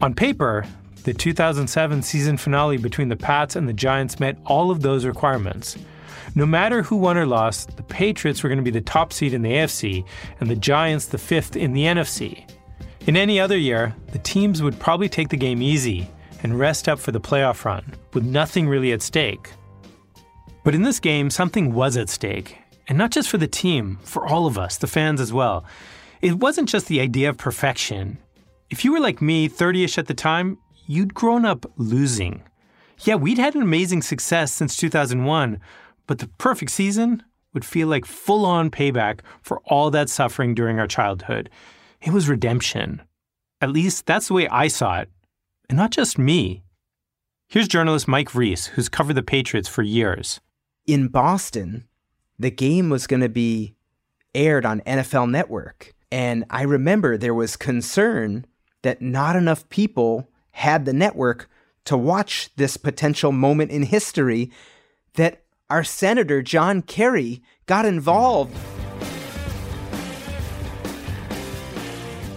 On 0.00 0.14
paper, 0.14 0.64
the 1.02 1.12
2007 1.12 2.02
season 2.02 2.36
finale 2.36 2.76
between 2.76 3.08
the 3.08 3.16
Pats 3.16 3.56
and 3.56 3.68
the 3.68 3.72
Giants 3.72 4.20
met 4.20 4.38
all 4.46 4.70
of 4.70 4.82
those 4.82 5.04
requirements. 5.04 5.76
No 6.36 6.46
matter 6.46 6.84
who 6.84 6.94
won 6.94 7.16
or 7.16 7.26
lost, 7.26 7.76
the 7.76 7.82
Patriots 7.82 8.44
were 8.44 8.48
going 8.48 8.58
to 8.58 8.62
be 8.62 8.70
the 8.70 8.80
top 8.80 9.12
seed 9.12 9.34
in 9.34 9.42
the 9.42 9.54
AFC 9.54 10.06
and 10.38 10.48
the 10.48 10.54
Giants 10.54 11.06
the 11.06 11.18
fifth 11.18 11.56
in 11.56 11.72
the 11.72 11.82
NFC. 11.82 12.48
In 13.08 13.16
any 13.16 13.40
other 13.40 13.58
year, 13.58 13.92
the 14.12 14.20
teams 14.20 14.62
would 14.62 14.78
probably 14.78 15.08
take 15.08 15.30
the 15.30 15.36
game 15.36 15.62
easy 15.62 16.08
and 16.44 16.58
rest 16.58 16.88
up 16.88 17.00
for 17.00 17.10
the 17.10 17.20
playoff 17.20 17.64
run, 17.64 17.84
with 18.12 18.22
nothing 18.22 18.68
really 18.68 18.92
at 18.92 19.02
stake. 19.02 19.50
But 20.62 20.74
in 20.74 20.82
this 20.82 21.00
game, 21.00 21.30
something 21.30 21.74
was 21.74 21.96
at 21.96 22.08
stake, 22.08 22.58
and 22.86 22.96
not 22.96 23.10
just 23.10 23.28
for 23.28 23.38
the 23.38 23.48
team, 23.48 23.98
for 24.04 24.26
all 24.26 24.46
of 24.46 24.58
us, 24.58 24.76
the 24.76 24.86
fans 24.86 25.20
as 25.20 25.32
well. 25.32 25.64
It 26.20 26.34
wasn't 26.34 26.68
just 26.68 26.86
the 26.86 27.00
idea 27.00 27.30
of 27.30 27.38
perfection. 27.38 28.18
If 28.70 28.84
you 28.84 28.92
were 28.92 29.00
like 29.00 29.20
me, 29.20 29.48
30 29.48 29.84
ish 29.84 29.98
at 29.98 30.06
the 30.06 30.14
time, 30.14 30.58
you'd 30.86 31.14
grown 31.14 31.44
up 31.44 31.66
losing. 31.76 32.42
Yeah, 33.00 33.16
we'd 33.16 33.38
had 33.38 33.54
an 33.54 33.62
amazing 33.62 34.02
success 34.02 34.52
since 34.52 34.76
2001, 34.76 35.58
but 36.06 36.18
the 36.18 36.28
perfect 36.38 36.70
season 36.70 37.22
would 37.54 37.64
feel 37.64 37.88
like 37.88 38.04
full 38.04 38.44
on 38.44 38.70
payback 38.70 39.20
for 39.42 39.60
all 39.64 39.90
that 39.90 40.10
suffering 40.10 40.54
during 40.54 40.78
our 40.78 40.86
childhood. 40.86 41.48
It 42.02 42.12
was 42.12 42.28
redemption. 42.28 43.00
At 43.60 43.70
least 43.70 44.04
that's 44.04 44.28
the 44.28 44.34
way 44.34 44.48
I 44.48 44.68
saw 44.68 45.00
it. 45.00 45.08
And 45.68 45.78
not 45.78 45.90
just 45.90 46.18
me. 46.18 46.62
Here's 47.48 47.68
journalist 47.68 48.08
Mike 48.08 48.34
Reiss, 48.34 48.66
who's 48.66 48.88
covered 48.88 49.14
the 49.14 49.22
Patriots 49.22 49.68
for 49.68 49.82
years. 49.82 50.40
In 50.86 51.08
Boston, 51.08 51.86
the 52.38 52.50
game 52.50 52.90
was 52.90 53.06
going 53.06 53.22
to 53.22 53.28
be 53.28 53.74
aired 54.34 54.66
on 54.66 54.80
NFL 54.80 55.30
Network. 55.30 55.94
And 56.10 56.44
I 56.50 56.62
remember 56.62 57.16
there 57.16 57.34
was 57.34 57.56
concern 57.56 58.44
that 58.82 59.00
not 59.00 59.36
enough 59.36 59.68
people 59.68 60.28
had 60.52 60.84
the 60.84 60.92
network 60.92 61.48
to 61.84 61.96
watch 61.96 62.50
this 62.56 62.76
potential 62.76 63.32
moment 63.32 63.70
in 63.70 63.84
history 63.84 64.50
that 65.14 65.42
our 65.70 65.84
Senator 65.84 66.42
John 66.42 66.82
Kerry 66.82 67.42
got 67.66 67.86
involved. 67.86 68.56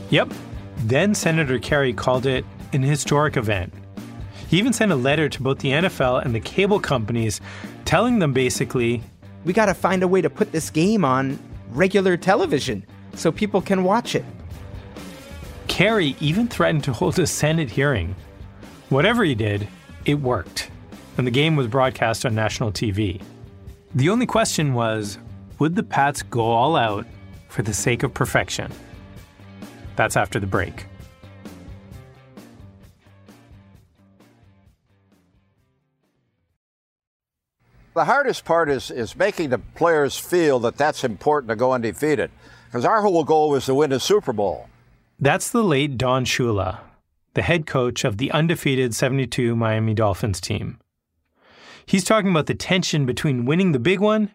Yep. 0.10 0.32
Then 0.78 1.14
Senator 1.14 1.60
Kerry 1.60 1.92
called 1.92 2.26
it 2.26 2.46
an 2.74 2.84
historic 2.84 3.38
event. 3.38 3.74
He 4.48 4.58
even 4.58 4.74
sent 4.74 4.92
a 4.92 4.96
letter 4.96 5.28
to 5.30 5.42
both 5.42 5.60
the 5.60 5.72
NFL 5.72 6.24
and 6.24 6.34
the 6.34 6.40
cable 6.40 6.80
companies 6.80 7.42
telling 7.86 8.20
them 8.20 8.34
basically 8.34 9.04
we 9.46 9.54
got 9.54 9.68
to 9.68 9.74
find 9.74 10.04
a 10.04 10.08
way 10.08 10.22
to 10.22 10.30
put 10.30 10.52
this 10.52 10.70
game 10.70 11.06
on 11.06 11.40
regular 11.70 12.18
television 12.18 12.86
so 13.16 13.32
people 13.32 13.62
can 13.62 13.84
watch 13.84 14.16
it. 14.16 14.26
Kerry 15.68 16.16
even 16.20 16.48
threatened 16.48 16.84
to 16.86 16.94
hold 16.94 17.20
a 17.20 17.28
Senate 17.28 17.70
hearing. 17.70 18.16
Whatever 18.90 19.24
he 19.24 19.36
did, 19.36 19.68
it 20.06 20.16
worked, 20.16 20.70
and 21.18 21.28
the 21.28 21.32
game 21.32 21.56
was 21.56 21.68
broadcast 21.68 22.26
on 22.26 22.36
national 22.36 22.72
TV. 22.72 23.22
The 23.96 24.10
only 24.10 24.26
question 24.26 24.74
was 24.74 25.18
would 25.60 25.76
the 25.76 25.84
Pats 25.84 26.24
go 26.24 26.42
all 26.42 26.76
out 26.76 27.06
for 27.50 27.64
the 27.64 27.74
sake 27.74 28.04
of 28.04 28.14
perfection? 28.14 28.72
That's 29.96 30.16
after 30.16 30.40
the 30.40 30.48
break. 30.48 30.86
The 37.98 38.06
hardest 38.06 38.46
part 38.46 38.70
is, 38.70 38.92
is 38.92 39.16
making 39.16 39.50
the 39.50 39.58
players 39.58 40.20
feel 40.20 40.60
that 40.60 40.78
that's 40.78 41.04
important 41.04 41.50
to 41.50 41.56
go 41.56 41.72
undefeated. 41.72 42.30
Because 42.68 42.86
our 42.86 43.02
whole 43.02 43.24
goal 43.24 43.50
was 43.50 43.66
to 43.66 43.74
win 43.74 43.92
a 43.92 44.00
Super 44.00 44.32
Bowl. 44.32 44.70
That's 45.20 45.50
the 45.50 45.64
late 45.64 45.98
Don 45.98 46.24
Shula, 46.24 46.82
the 47.34 47.42
head 47.42 47.66
coach 47.66 48.04
of 48.04 48.20
the 48.20 48.30
undefeated 48.30 48.94
72 48.94 49.56
Miami 49.56 49.96
Dolphins 49.96 50.40
team. 50.40 50.78
He's 51.88 52.04
talking 52.04 52.30
about 52.30 52.46
the 52.46 52.54
tension 52.54 53.08
between 53.08 53.46
winning 53.46 53.72
the 53.72 53.80
big 53.80 54.00
one 54.00 54.30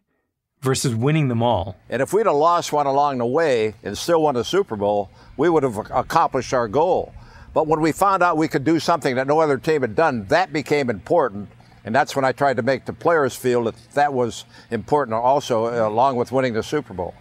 versus 0.60 0.96
winning 0.96 1.28
them 1.28 1.40
all. 1.40 1.76
And 1.88 2.02
if 2.02 2.12
we'd 2.12 2.26
have 2.26 2.34
lost 2.34 2.72
one 2.72 2.86
along 2.86 3.18
the 3.18 3.26
way 3.26 3.74
and 3.84 3.96
still 3.96 4.22
won 4.22 4.34
a 4.34 4.42
Super 4.42 4.74
Bowl, 4.74 5.08
we 5.36 5.48
would 5.48 5.62
have 5.62 5.76
accomplished 5.92 6.52
our 6.52 6.66
goal. 6.66 7.14
But 7.54 7.68
when 7.68 7.80
we 7.80 7.92
found 7.92 8.24
out 8.24 8.36
we 8.36 8.48
could 8.48 8.64
do 8.64 8.80
something 8.80 9.14
that 9.14 9.28
no 9.28 9.38
other 9.38 9.56
team 9.56 9.82
had 9.82 9.94
done, 9.94 10.24
that 10.30 10.52
became 10.52 10.90
important. 10.90 11.48
And 11.84 11.94
that's 11.94 12.14
when 12.14 12.24
I 12.24 12.32
tried 12.32 12.56
to 12.56 12.62
make 12.62 12.84
the 12.84 12.92
players 12.92 13.34
feel 13.34 13.64
that 13.64 13.74
that 13.94 14.12
was 14.12 14.44
important 14.70 15.14
also, 15.14 15.66
uh, 15.66 15.88
along 15.88 16.16
with 16.16 16.30
winning 16.30 16.54
the 16.54 16.62
Super 16.62 16.94
Bowl. 16.94 17.14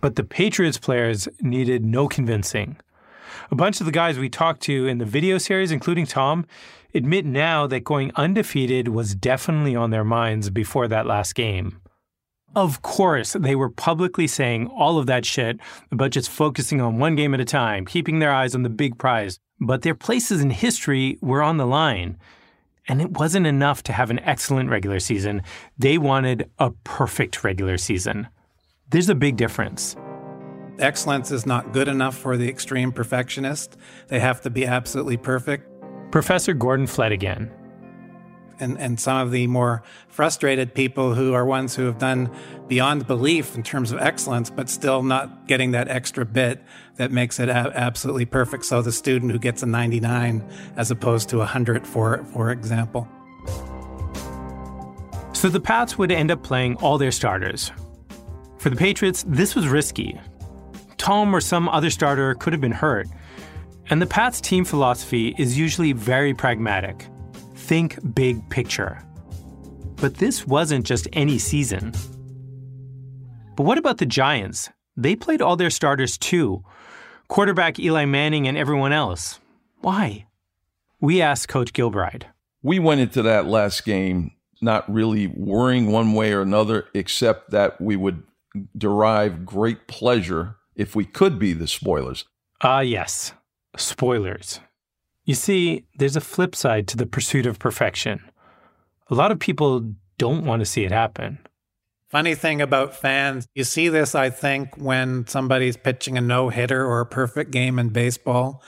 But 0.00 0.16
the 0.16 0.24
Patriots 0.24 0.78
players 0.78 1.28
needed 1.40 1.84
no 1.84 2.08
convincing. 2.08 2.76
A 3.50 3.54
bunch 3.54 3.80
of 3.80 3.86
the 3.86 3.92
guys 3.92 4.18
we 4.18 4.28
talked 4.28 4.60
to 4.62 4.86
in 4.86 4.98
the 4.98 5.04
video 5.04 5.38
series, 5.38 5.70
including 5.70 6.06
Tom, 6.06 6.46
admit 6.94 7.24
now 7.24 7.66
that 7.66 7.84
going 7.84 8.12
undefeated 8.16 8.88
was 8.88 9.14
definitely 9.14 9.74
on 9.74 9.90
their 9.90 10.04
minds 10.04 10.50
before 10.50 10.88
that 10.88 11.06
last 11.06 11.34
game. 11.34 11.80
Of 12.54 12.82
course, 12.82 13.34
they 13.34 13.54
were 13.54 13.70
publicly 13.70 14.26
saying 14.26 14.68
all 14.68 14.98
of 14.98 15.06
that 15.06 15.24
shit 15.24 15.58
about 15.92 16.10
just 16.10 16.30
focusing 16.30 16.80
on 16.80 16.98
one 16.98 17.14
game 17.14 17.34
at 17.34 17.40
a 17.40 17.44
time, 17.44 17.84
keeping 17.84 18.18
their 18.18 18.32
eyes 18.32 18.54
on 18.54 18.62
the 18.62 18.70
big 18.70 18.98
prize. 18.98 19.38
But 19.60 19.82
their 19.82 19.94
places 19.94 20.40
in 20.40 20.50
history 20.50 21.18
were 21.20 21.42
on 21.42 21.56
the 21.56 21.66
line. 21.66 22.16
And 22.88 23.02
it 23.02 23.10
wasn't 23.12 23.46
enough 23.46 23.82
to 23.84 23.92
have 23.92 24.10
an 24.10 24.18
excellent 24.20 24.70
regular 24.70 24.98
season. 24.98 25.42
They 25.78 25.98
wanted 25.98 26.50
a 26.58 26.70
perfect 26.84 27.44
regular 27.44 27.76
season. 27.76 28.28
There's 28.90 29.10
a 29.10 29.14
big 29.14 29.36
difference. 29.36 29.94
Excellence 30.78 31.30
is 31.30 31.44
not 31.44 31.72
good 31.72 31.88
enough 31.88 32.16
for 32.16 32.36
the 32.36 32.48
extreme 32.48 32.90
perfectionist. 32.92 33.76
They 34.08 34.20
have 34.20 34.40
to 34.42 34.50
be 34.50 34.64
absolutely 34.64 35.18
perfect. 35.18 35.68
Professor 36.10 36.54
Gordon 36.54 36.86
Flett 36.86 37.12
again. 37.12 37.52
And, 38.60 38.78
and 38.78 38.98
some 38.98 39.18
of 39.18 39.30
the 39.30 39.46
more 39.46 39.82
frustrated 40.08 40.74
people 40.74 41.14
who 41.14 41.32
are 41.32 41.44
ones 41.44 41.76
who 41.76 41.84
have 41.84 41.98
done 41.98 42.30
beyond 42.66 43.06
belief 43.06 43.54
in 43.54 43.62
terms 43.62 43.92
of 43.92 44.00
excellence, 44.00 44.50
but 44.50 44.68
still 44.68 45.02
not 45.02 45.46
getting 45.46 45.70
that 45.72 45.88
extra 45.88 46.24
bit 46.24 46.62
that 46.96 47.12
makes 47.12 47.38
it 47.38 47.48
a- 47.48 47.72
absolutely 47.74 48.24
perfect. 48.24 48.64
So 48.64 48.82
the 48.82 48.92
student 48.92 49.30
who 49.30 49.38
gets 49.38 49.62
a 49.62 49.66
99 49.66 50.44
as 50.76 50.90
opposed 50.90 51.28
to 51.28 51.36
a 51.36 51.40
100, 51.40 51.86
for, 51.86 52.24
for 52.32 52.50
example. 52.50 53.08
So 55.32 55.48
the 55.48 55.60
Pats 55.60 55.96
would 55.96 56.10
end 56.10 56.32
up 56.32 56.42
playing 56.42 56.76
all 56.76 56.98
their 56.98 57.12
starters. 57.12 57.70
For 58.58 58.70
the 58.70 58.76
Patriots, 58.76 59.24
this 59.28 59.54
was 59.54 59.68
risky. 59.68 60.20
Tom 60.96 61.32
or 61.32 61.40
some 61.40 61.68
other 61.68 61.90
starter 61.90 62.34
could 62.34 62.52
have 62.52 62.60
been 62.60 62.72
hurt. 62.72 63.06
And 63.88 64.02
the 64.02 64.06
Pats' 64.06 64.40
team 64.40 64.64
philosophy 64.64 65.36
is 65.38 65.56
usually 65.56 65.92
very 65.92 66.34
pragmatic 66.34 67.06
think 67.68 67.98
big 68.14 68.48
picture. 68.48 69.02
But 69.96 70.14
this 70.14 70.46
wasn't 70.46 70.86
just 70.86 71.06
any 71.12 71.38
season. 71.38 71.92
But 73.56 73.64
what 73.64 73.76
about 73.76 73.98
the 73.98 74.06
Giants? 74.06 74.70
They 74.96 75.14
played 75.14 75.42
all 75.42 75.56
their 75.56 75.70
starters 75.70 76.16
too 76.16 76.64
quarterback 77.28 77.78
Eli 77.78 78.06
Manning 78.06 78.48
and 78.48 78.56
everyone 78.56 78.92
else. 78.92 79.38
Why? 79.80 80.26
We 80.98 81.20
asked 81.20 81.48
Coach 81.48 81.74
Gilbride. 81.74 82.24
We 82.62 82.78
went 82.78 83.02
into 83.02 83.20
that 83.22 83.44
last 83.44 83.84
game 83.84 84.32
not 84.62 84.90
really 84.90 85.26
worrying 85.26 85.92
one 85.92 86.14
way 86.14 86.32
or 86.32 86.40
another, 86.40 86.86
except 86.94 87.50
that 87.50 87.80
we 87.80 87.96
would 87.96 88.22
derive 88.76 89.44
great 89.44 89.86
pleasure 89.86 90.56
if 90.74 90.96
we 90.96 91.04
could 91.04 91.38
be 91.38 91.52
the 91.52 91.68
spoilers. 91.68 92.24
Ah, 92.62 92.78
uh, 92.78 92.80
yes, 92.80 93.34
spoilers. 93.76 94.58
You 95.28 95.34
see, 95.34 95.84
there's 95.98 96.16
a 96.16 96.22
flip 96.22 96.56
side 96.56 96.88
to 96.88 96.96
the 96.96 97.04
pursuit 97.04 97.44
of 97.44 97.58
perfection. 97.58 98.30
A 99.10 99.14
lot 99.14 99.30
of 99.30 99.38
people 99.38 99.92
don't 100.16 100.46
want 100.46 100.60
to 100.60 100.64
see 100.64 100.84
it 100.84 100.90
happen. 100.90 101.38
Funny 102.08 102.34
thing 102.34 102.62
about 102.62 102.96
fans, 102.96 103.46
you 103.54 103.64
see 103.64 103.90
this, 103.90 104.14
I 104.14 104.30
think, 104.30 104.78
when 104.78 105.26
somebody's 105.26 105.76
pitching 105.76 106.16
a 106.16 106.22
no 106.22 106.48
hitter 106.48 106.82
or 106.82 107.02
a 107.02 107.06
perfect 107.06 107.50
game 107.50 107.78
in 107.78 107.90
baseball. 107.90 108.62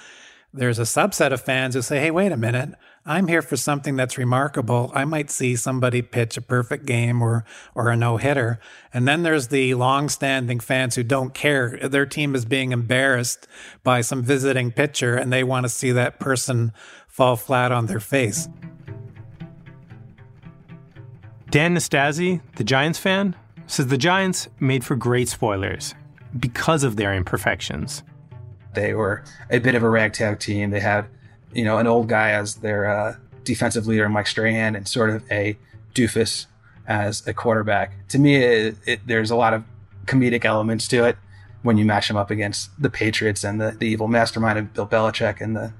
There's 0.53 0.79
a 0.79 0.83
subset 0.83 1.33
of 1.33 1.41
fans 1.41 1.75
who 1.75 1.81
say, 1.81 1.99
hey, 1.99 2.11
wait 2.11 2.31
a 2.31 2.37
minute. 2.37 2.75
I'm 3.07 3.29
here 3.29 3.41
for 3.41 3.57
something 3.57 3.97
that's 3.97 4.19
remarkable. 4.19 4.93
I 4.95 5.07
might 5.07 5.31
see 5.31 5.57
somebody 5.57 6.03
pitch 6.03 6.37
a 6.37 6.43
perfect 6.43 6.85
game 6.85 7.23
or 7.23 7.45
or 7.75 7.89
a 7.89 7.97
no 7.97 8.19
hitter. 8.19 8.61
And 8.93 9.09
then 9.09 9.23
there's 9.23 9.49
the 9.49 9.75
long-standing 9.75 10.61
fans 10.61 10.97
who 10.97 11.03
don't 11.03 11.33
care. 11.33 11.79
Their 11.79 12.05
team 12.05 12.35
is 12.35 12.45
being 12.45 12.73
embarrassed 12.73 13.49
by 13.83 14.03
some 14.03 14.23
visiting 14.23 14.71
pitcher 14.71 15.17
and 15.17 15.33
they 15.33 15.43
want 15.43 15.65
to 15.65 15.71
see 15.71 15.93
that 15.93 16.21
person 16.21 16.73
fall 17.09 17.37
flat 17.37 17.73
on 17.73 17.87
their 17.87 18.01
face. 18.01 18.49
Dan 21.51 21.75
Nastasi, 21.75 22.41
the 22.57 22.65
Giants 22.65 22.99
fan, 22.99 23.35
says 23.67 23.87
the 23.87 23.99
Giants 23.99 24.49
made 24.61 24.85
for 24.85 24.95
great 24.95 25.29
spoilers 25.29 25.95
because 26.39 26.85
of 26.85 26.97
their 26.97 27.15
imperfections. 27.15 28.03
They 28.75 28.95
were 28.95 29.25
a 29.51 29.59
bit 29.59 29.75
of 29.75 29.83
a 29.83 29.91
ragtag 29.91 30.39
team. 30.39 30.71
They 30.71 30.81
had, 30.81 31.07
you 31.53 31.65
know, 31.65 31.79
an 31.79 31.87
old 31.87 32.09
guy 32.09 32.31
as 32.31 32.57
their 32.57 32.87
uh, 32.87 33.17
defensive 33.45 33.87
leader, 33.87 34.09
Mike 34.09 34.27
Strahan, 34.27 34.77
and 34.77 34.87
sort 34.87 35.11
of 35.11 35.23
a 35.31 35.57
doofus 35.95 36.47
as 36.87 37.27
a 37.27 37.35
quarterback. 37.35 37.93
To 38.09 38.19
me, 38.19 38.37
it, 38.37 38.77
it, 38.87 39.01
there's 39.07 39.31
a 39.31 39.37
lot 39.37 39.55
of 39.55 39.65
comedic 40.07 40.45
elements 40.45 40.89
to 40.89 41.05
it 41.05 41.17
when 41.63 41.77
you 41.77 41.85
match 41.85 42.09
them 42.09 42.17
up 42.17 42.31
against 42.31 42.71
the 42.81 42.91
Patriots 42.91 43.45
and 43.45 43.61
the, 43.61 43.77
the 43.79 43.87
evil 43.87 44.09
mastermind 44.09 44.59
of 44.59 44.73
Bill 44.73 44.87
Belichick 44.87 45.41
and 45.41 45.55
the 45.55 45.73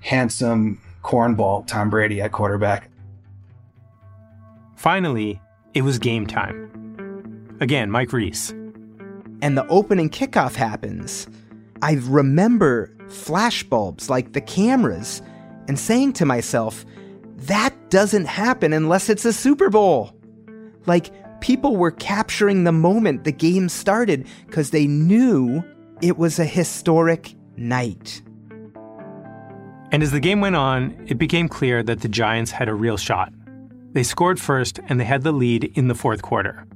handsome 0.00 0.80
cornball 1.02 1.66
Tom 1.66 1.90
Brady 1.90 2.20
at 2.20 2.32
quarterback. 2.32 2.90
Finally, 4.76 5.40
it 5.74 5.82
was 5.82 5.98
game 5.98 6.26
time. 6.26 7.56
Again, 7.60 7.90
Mike 7.90 8.12
Reiss. 8.12 8.50
And 9.42 9.56
the 9.56 9.66
opening 9.68 10.08
kickoff 10.08 10.54
happens. 10.54 11.28
I 11.82 11.98
remember 12.02 12.92
flashbulbs 13.08 14.08
like 14.08 14.32
the 14.32 14.40
cameras 14.40 15.22
and 15.66 15.78
saying 15.78 16.14
to 16.14 16.24
myself, 16.24 16.84
that 17.36 17.74
doesn't 17.90 18.26
happen 18.26 18.72
unless 18.72 19.08
it's 19.08 19.24
a 19.24 19.32
Super 19.32 19.70
Bowl. 19.70 20.12
Like 20.86 21.10
people 21.40 21.76
were 21.76 21.90
capturing 21.90 22.64
the 22.64 22.72
moment 22.72 23.24
the 23.24 23.32
game 23.32 23.68
started 23.68 24.26
because 24.46 24.70
they 24.70 24.86
knew 24.86 25.62
it 26.02 26.18
was 26.18 26.38
a 26.38 26.44
historic 26.44 27.34
night. 27.56 28.22
And 29.90 30.02
as 30.02 30.10
the 30.10 30.20
game 30.20 30.40
went 30.40 30.56
on, 30.56 31.04
it 31.06 31.18
became 31.18 31.48
clear 31.48 31.82
that 31.82 32.00
the 32.00 32.08
Giants 32.08 32.50
had 32.50 32.68
a 32.68 32.74
real 32.74 32.96
shot. 32.96 33.32
They 33.92 34.02
scored 34.02 34.40
first 34.40 34.80
and 34.88 35.00
they 35.00 35.04
had 35.04 35.22
the 35.22 35.32
lead 35.32 35.64
in 35.64 35.88
the 35.88 35.94
fourth 35.94 36.22
quarter. 36.22 36.66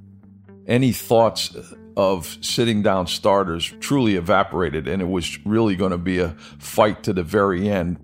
Any 0.66 0.92
thoughts 0.92 1.54
of 1.96 2.38
sitting 2.40 2.82
down 2.82 3.06
starters 3.06 3.72
truly 3.80 4.16
evaporated, 4.16 4.88
and 4.88 5.02
it 5.02 5.08
was 5.08 5.38
really 5.44 5.76
going 5.76 5.92
to 5.92 5.98
be 5.98 6.18
a 6.18 6.30
fight 6.58 7.02
to 7.04 7.12
the 7.12 7.22
very 7.22 7.68
end. 7.68 7.98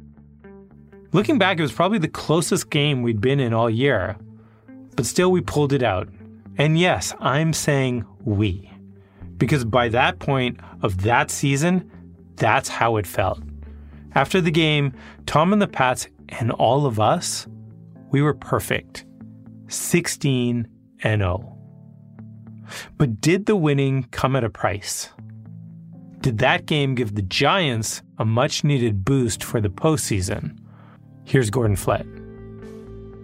Looking 1.13 1.39
back, 1.39 1.59
it 1.59 1.63
was 1.63 1.73
probably 1.73 1.99
the 1.99 2.09
closest 2.09 2.71
game 2.71 3.03
we'd 3.03 3.21
been 3.21 3.41
in 3.41 3.55
all 3.55 3.71
year. 3.71 4.17
But 4.97 5.07
still, 5.07 5.31
we 5.31 5.41
pulled 5.41 5.73
it 5.73 5.83
out. 5.83 6.09
And 6.57 6.79
yes, 6.79 7.15
I'm 7.21 7.53
saying 7.53 8.05
we. 8.25 8.71
Because 9.37 9.65
by 9.65 9.89
that 9.91 10.19
point 10.19 10.59
of 10.83 11.03
that 11.03 11.31
season, 11.31 11.91
that's 12.37 12.69
how 12.69 12.97
it 12.97 13.07
felt. 13.07 13.41
After 14.15 14.41
the 14.41 14.51
game, 14.51 14.93
Tom 15.27 15.53
and 15.53 15.63
the 15.63 15.69
Pats 15.69 16.09
and 16.29 16.51
all 16.51 16.85
of 16.85 16.99
us 16.99 17.47
we 18.11 18.23
were 18.23 18.35
perfect 18.35 19.05
16 19.69 20.67
and 21.03 21.21
0. 21.21 21.58
But 22.97 23.21
did 23.21 23.47
the 23.47 23.57
winning 23.57 24.05
come 24.11 24.37
at 24.37 24.45
a 24.45 24.51
price? 24.51 25.11
Did 26.21 26.39
that 26.39 26.67
game 26.67 26.95
give 26.95 27.15
the 27.15 27.23
Giants 27.23 28.03
a 28.19 28.25
much 28.25 28.65
needed 28.65 29.05
boost 29.05 29.45
for 29.45 29.61
the 29.61 29.69
postseason? 29.69 30.59
Here's 31.25 31.51
Gordon 31.51 31.77
Flett. 31.77 32.07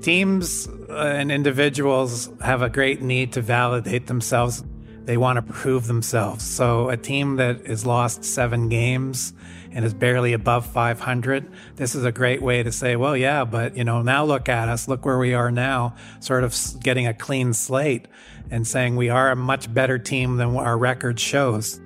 Teams 0.03 0.69
uh, 0.69 0.93
and 0.93 1.33
individuals 1.33 2.31
have 2.43 2.63
a 2.63 2.69
great 2.69 3.03
need 3.03 3.33
to 3.33 3.41
validate 3.41 4.07
themselves. 4.07 4.63
They 5.05 5.17
want 5.19 5.37
to 5.37 5.53
prove 5.53 5.87
themselves. 5.87 6.45
So, 6.45 6.89
a 6.89 6.97
team 6.97 7.37
that 7.37 7.67
has 7.67 7.85
lost 7.85 8.25
seven 8.25 8.69
games 8.69 9.35
and 9.71 9.85
is 9.85 9.93
barely 9.93 10.33
above 10.33 10.65
500, 10.67 11.51
this 11.77 11.95
is 11.95 12.05
a 12.05 12.13
great 12.13 12.41
way 12.41 12.63
to 12.63 12.73
say, 12.73 12.97
well, 12.97 13.17
yeah, 13.17 13.45
but 13.45 13.77
you 13.77 13.85
know, 13.85 14.01
now 14.03 14.25
look 14.25 14.49
at 14.49 14.69
us, 14.69 14.89
look 14.89 15.05
where 15.05 15.19
we 15.19 15.35
are 15.35 15.51
now, 15.51 15.95
sort 16.21 16.45
of 16.45 16.57
getting 16.83 17.07
a 17.07 17.13
clean 17.13 17.53
slate 17.53 18.09
and 18.51 18.67
saying 18.67 18.97
we 18.97 19.11
are 19.11 19.31
a 19.31 19.37
much 19.37 19.73
better 19.73 19.99
team 19.99 20.37
than 20.37 20.57
our 20.57 20.79
record 20.79 21.21
shows. 21.21 21.81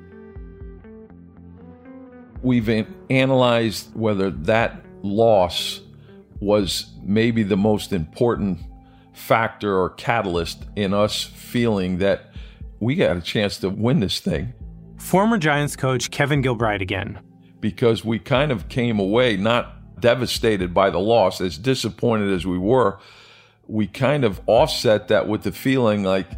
We've 2.42 2.86
analyzed 3.10 3.94
whether 3.94 4.30
that 4.30 4.84
loss 5.02 5.80
was 6.40 6.86
maybe 7.02 7.42
the 7.42 7.56
most 7.56 7.92
important 7.92 8.60
factor 9.12 9.76
or 9.76 9.90
catalyst 9.90 10.64
in 10.76 10.94
us 10.94 11.24
feeling 11.24 11.98
that 11.98 12.27
we 12.80 12.94
got 12.94 13.16
a 13.16 13.20
chance 13.20 13.58
to 13.58 13.70
win 13.70 14.00
this 14.00 14.20
thing. 14.20 14.52
Former 14.98 15.38
Giants 15.38 15.76
coach 15.76 16.10
Kevin 16.10 16.42
Gilbride 16.42 16.80
again 16.80 17.20
because 17.60 18.04
we 18.04 18.18
kind 18.18 18.52
of 18.52 18.68
came 18.68 18.98
away 18.98 19.36
not 19.36 20.00
devastated 20.00 20.72
by 20.72 20.90
the 20.90 20.98
loss, 20.98 21.40
as 21.40 21.58
disappointed 21.58 22.32
as 22.32 22.46
we 22.46 22.58
were. 22.58 22.98
We 23.66 23.86
kind 23.86 24.24
of 24.24 24.40
offset 24.46 25.08
that 25.08 25.28
with 25.28 25.42
the 25.42 25.52
feeling 25.52 26.04
like 26.04 26.28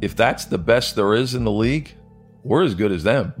if 0.00 0.16
that's 0.16 0.46
the 0.46 0.58
best 0.58 0.96
there 0.96 1.14
is 1.14 1.34
in 1.34 1.44
the 1.44 1.52
league, 1.52 1.94
we're 2.42 2.62
as 2.62 2.74
good 2.74 2.92
as 2.92 3.04
them. 3.04 3.32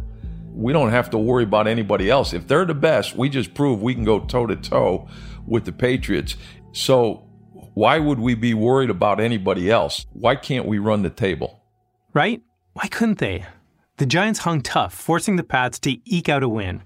We 0.52 0.72
don't 0.72 0.90
have 0.90 1.10
to 1.10 1.18
worry 1.18 1.44
about 1.44 1.66
anybody 1.66 2.08
else. 2.08 2.32
If 2.32 2.46
they're 2.46 2.64
the 2.64 2.74
best, 2.74 3.16
we 3.16 3.28
just 3.28 3.54
prove 3.54 3.82
we 3.82 3.94
can 3.94 4.04
go 4.04 4.20
toe 4.20 4.46
to 4.46 4.56
toe 4.56 5.08
with 5.46 5.64
the 5.64 5.72
Patriots. 5.72 6.36
So 6.72 7.26
why 7.74 7.98
would 7.98 8.20
we 8.20 8.34
be 8.34 8.54
worried 8.54 8.90
about 8.90 9.18
anybody 9.18 9.70
else? 9.70 10.06
Why 10.12 10.36
can't 10.36 10.66
we 10.66 10.78
run 10.78 11.02
the 11.02 11.10
table? 11.10 11.63
Right? 12.14 12.42
Why 12.74 12.86
couldn't 12.86 13.18
they? 13.18 13.44
The 13.96 14.06
Giants 14.06 14.40
hung 14.40 14.60
tough, 14.60 14.94
forcing 14.94 15.34
the 15.34 15.42
Pats 15.42 15.80
to 15.80 15.98
eke 16.04 16.28
out 16.28 16.44
a 16.44 16.48
win. 16.48 16.82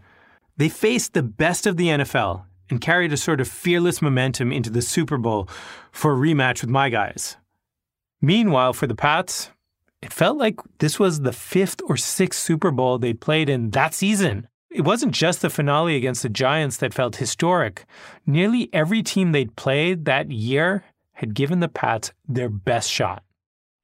They 0.57 0.71
faced 0.71 1.13
the 1.13 1.23
best 1.23 1.67
of 1.67 1.77
the 1.77 1.89
NFL 1.89 2.45
and 2.71 2.81
carried 2.81 3.13
a 3.13 3.17
sort 3.19 3.41
of 3.41 3.47
fearless 3.47 4.01
momentum 4.01 4.53
into 4.53 4.71
the 4.71 4.83
Super 4.83 5.19
Bowl 5.19 5.49
for 5.93 6.15
a 6.15 6.17
rematch 6.17 6.63
with 6.63 6.71
my 6.71 6.89
guys. 6.89 7.37
Meanwhile, 8.23 8.73
for 8.73 8.87
the 8.87 8.95
Pats, 8.95 9.51
it 10.01 10.15
felt 10.15 10.39
like 10.39 10.61
this 10.79 10.99
was 10.99 11.21
the 11.21 11.33
fifth 11.33 11.81
or 11.85 11.99
sixth 11.99 12.43
Super 12.43 12.71
Bowl 12.71 12.99
they'd 12.99 13.21
played 13.21 13.51
in 13.51 13.71
that 13.71 13.93
season. 13.93 14.49
It 14.71 14.83
wasn't 14.83 15.13
just 15.13 15.43
the 15.43 15.51
finale 15.51 15.97
against 15.97 16.23
the 16.23 16.29
Giants 16.31 16.79
that 16.79 16.95
felt 16.95 17.17
historic. 17.17 17.85
Nearly 18.27 18.71
every 18.73 19.03
team 19.03 19.33
they'd 19.33 19.57
played 19.57 20.07
that 20.07 20.31
year 20.31 20.85
had 21.13 21.35
given 21.35 21.61
the 21.61 21.69
Pats 21.69 22.13
their 22.27 22.49
best 22.49 22.91
shot. 22.91 23.23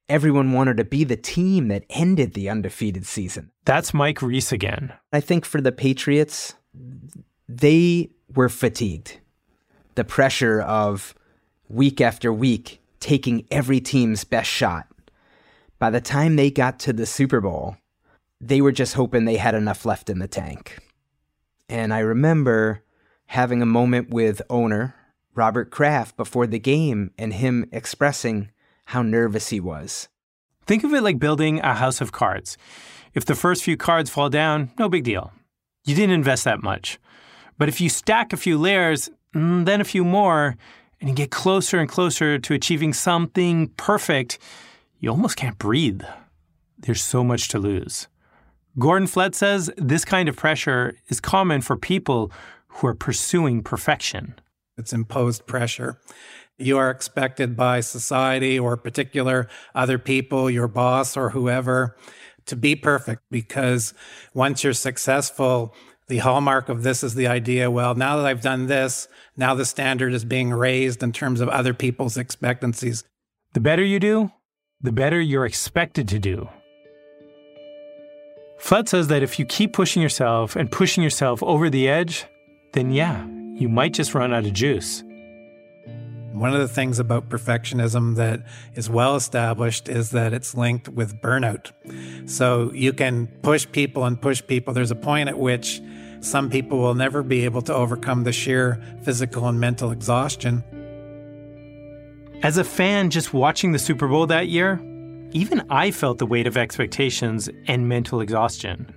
Everyone 0.07 0.51
wanted 0.51 0.77
to 0.77 0.85
be 0.85 1.03
the 1.03 1.17
team 1.17 1.67
that 1.69 1.85
ended 1.89 2.33
the 2.33 2.49
undefeated 2.49 3.07
season. 3.07 3.51
That's 3.65 3.93
Mike 3.93 4.21
Reiss 4.21 4.51
again. 4.51 4.93
I 5.11 5.19
think 5.19 5.45
for 5.45 5.61
the 5.61 5.71
Patriots, 5.71 6.53
they 7.49 8.11
were 8.33 8.49
fatigued. 8.49 9.19
The 9.95 10.03
pressure 10.03 10.61
of 10.61 11.15
week 11.69 12.01
after 12.01 12.31
week 12.31 12.81
taking 12.99 13.47
every 13.49 13.79
team's 13.79 14.23
best 14.23 14.49
shot. 14.49 14.87
By 15.79 15.89
the 15.89 16.01
time 16.01 16.35
they 16.35 16.51
got 16.51 16.79
to 16.81 16.93
the 16.93 17.05
Super 17.05 17.41
Bowl, 17.41 17.77
they 18.39 18.61
were 18.61 18.71
just 18.71 18.93
hoping 18.93 19.25
they 19.25 19.37
had 19.37 19.55
enough 19.55 19.85
left 19.85 20.09
in 20.09 20.19
the 20.19 20.27
tank. 20.27 20.77
And 21.67 21.91
I 21.91 21.99
remember 21.99 22.83
having 23.27 23.61
a 23.61 23.65
moment 23.65 24.11
with 24.11 24.41
owner 24.51 24.93
Robert 25.33 25.71
Kraft 25.71 26.15
before 26.15 26.45
the 26.45 26.59
game 26.59 27.11
and 27.17 27.33
him 27.33 27.67
expressing 27.71 28.51
how 28.85 29.01
nervous 29.01 29.49
he 29.49 29.59
was. 29.59 30.09
Think 30.65 30.83
of 30.83 30.93
it 30.93 31.03
like 31.03 31.19
building 31.19 31.59
a 31.59 31.73
house 31.73 32.01
of 32.01 32.11
cards. 32.11 32.57
If 33.13 33.25
the 33.25 33.35
first 33.35 33.63
few 33.63 33.77
cards 33.77 34.09
fall 34.09 34.29
down, 34.29 34.71
no 34.79 34.89
big 34.89 35.03
deal. 35.03 35.31
You 35.85 35.95
didn't 35.95 36.15
invest 36.15 36.43
that 36.45 36.63
much. 36.63 36.99
But 37.57 37.69
if 37.69 37.79
you 37.79 37.89
stack 37.89 38.33
a 38.33 38.37
few 38.37 38.57
layers, 38.57 39.09
mm, 39.33 39.65
then 39.65 39.79
a 39.79 39.85
few 39.85 40.03
more, 40.03 40.57
and 40.99 41.09
you 41.09 41.15
get 41.15 41.31
closer 41.31 41.79
and 41.79 41.87
closer 41.87 42.39
to 42.39 42.53
achieving 42.53 42.93
something 42.93 43.67
perfect, 43.77 44.39
you 44.99 45.09
almost 45.09 45.37
can't 45.37 45.57
breathe. 45.57 46.01
There's 46.77 47.01
so 47.01 47.23
much 47.23 47.47
to 47.49 47.59
lose. 47.59 48.07
Gordon 48.77 49.07
Flett 49.07 49.35
says 49.35 49.71
this 49.77 50.03
kind 50.03 50.27
of 50.27 50.35
pressure 50.35 50.97
is 51.07 51.21
common 51.21 51.61
for 51.61 51.77
people 51.77 52.31
who 52.67 52.87
are 52.87 52.95
pursuing 52.95 53.63
perfection. 53.63 54.35
It's 54.77 54.91
imposed 54.91 55.45
pressure. 55.45 55.97
You 56.57 56.77
are 56.77 56.89
expected 56.89 57.57
by 57.57 57.81
society 57.81 58.57
or 58.57 58.77
particular 58.77 59.47
other 59.73 59.97
people, 59.99 60.49
your 60.49 60.67
boss 60.67 61.17
or 61.17 61.31
whoever, 61.31 61.97
to 62.45 62.55
be 62.55 62.75
perfect 62.75 63.23
because 63.29 63.93
once 64.33 64.63
you're 64.63 64.73
successful, 64.73 65.75
the 66.07 66.19
hallmark 66.19 66.69
of 66.69 66.83
this 66.83 67.03
is 67.03 67.15
the 67.15 67.27
idea 67.27 67.69
well, 67.69 67.95
now 67.95 68.17
that 68.17 68.25
I've 68.25 68.41
done 68.41 68.67
this, 68.67 69.07
now 69.35 69.55
the 69.55 69.65
standard 69.65 70.13
is 70.13 70.23
being 70.23 70.51
raised 70.51 71.03
in 71.03 71.11
terms 71.11 71.41
of 71.41 71.49
other 71.49 71.73
people's 71.73 72.15
expectancies. 72.15 73.03
The 73.53 73.59
better 73.59 73.83
you 73.83 73.99
do, 73.99 74.31
the 74.81 74.91
better 74.91 75.19
you're 75.19 75.45
expected 75.45 76.07
to 76.09 76.19
do. 76.19 76.47
Flett 78.59 78.87
says 78.87 79.07
that 79.07 79.23
if 79.23 79.39
you 79.39 79.45
keep 79.45 79.73
pushing 79.73 80.01
yourself 80.01 80.55
and 80.55 80.71
pushing 80.71 81.03
yourself 81.03 81.43
over 81.43 81.69
the 81.69 81.89
edge, 81.89 82.25
then 82.73 82.91
yeah, 82.91 83.25
you 83.53 83.67
might 83.67 83.93
just 83.93 84.13
run 84.15 84.33
out 84.33 84.45
of 84.45 84.53
juice. 84.53 85.03
One 86.35 86.53
of 86.53 86.59
the 86.59 86.67
things 86.67 86.99
about 86.99 87.29
perfectionism 87.29 88.17
that 88.17 88.45
is 88.73 88.89
well 88.89 89.15
established 89.15 89.87
is 89.87 90.11
that 90.11 90.33
it's 90.33 90.53
linked 90.53 90.89
with 90.89 91.21
burnout. 91.21 91.71
So 92.29 92.73
you 92.73 92.91
can 92.91 93.27
push 93.41 93.65
people 93.71 94.03
and 94.03 94.21
push 94.21 94.43
people. 94.45 94.73
There's 94.73 94.91
a 94.91 94.95
point 94.95 95.29
at 95.29 95.39
which 95.39 95.81
some 96.19 96.49
people 96.49 96.79
will 96.79 96.93
never 96.93 97.23
be 97.23 97.45
able 97.45 97.61
to 97.61 97.73
overcome 97.73 98.25
the 98.25 98.33
sheer 98.33 98.83
physical 99.03 99.47
and 99.47 99.61
mental 99.61 99.91
exhaustion. 99.91 100.61
As 102.43 102.57
a 102.57 102.65
fan 102.65 103.11
just 103.11 103.33
watching 103.33 103.71
the 103.71 103.79
Super 103.79 104.09
Bowl 104.09 104.27
that 104.27 104.49
year, 104.49 104.81
even 105.31 105.65
I 105.69 105.89
felt 105.91 106.17
the 106.17 106.25
weight 106.25 106.47
of 106.47 106.57
expectations 106.57 107.47
and 107.67 107.87
mental 107.87 108.19
exhaustion. 108.19 108.93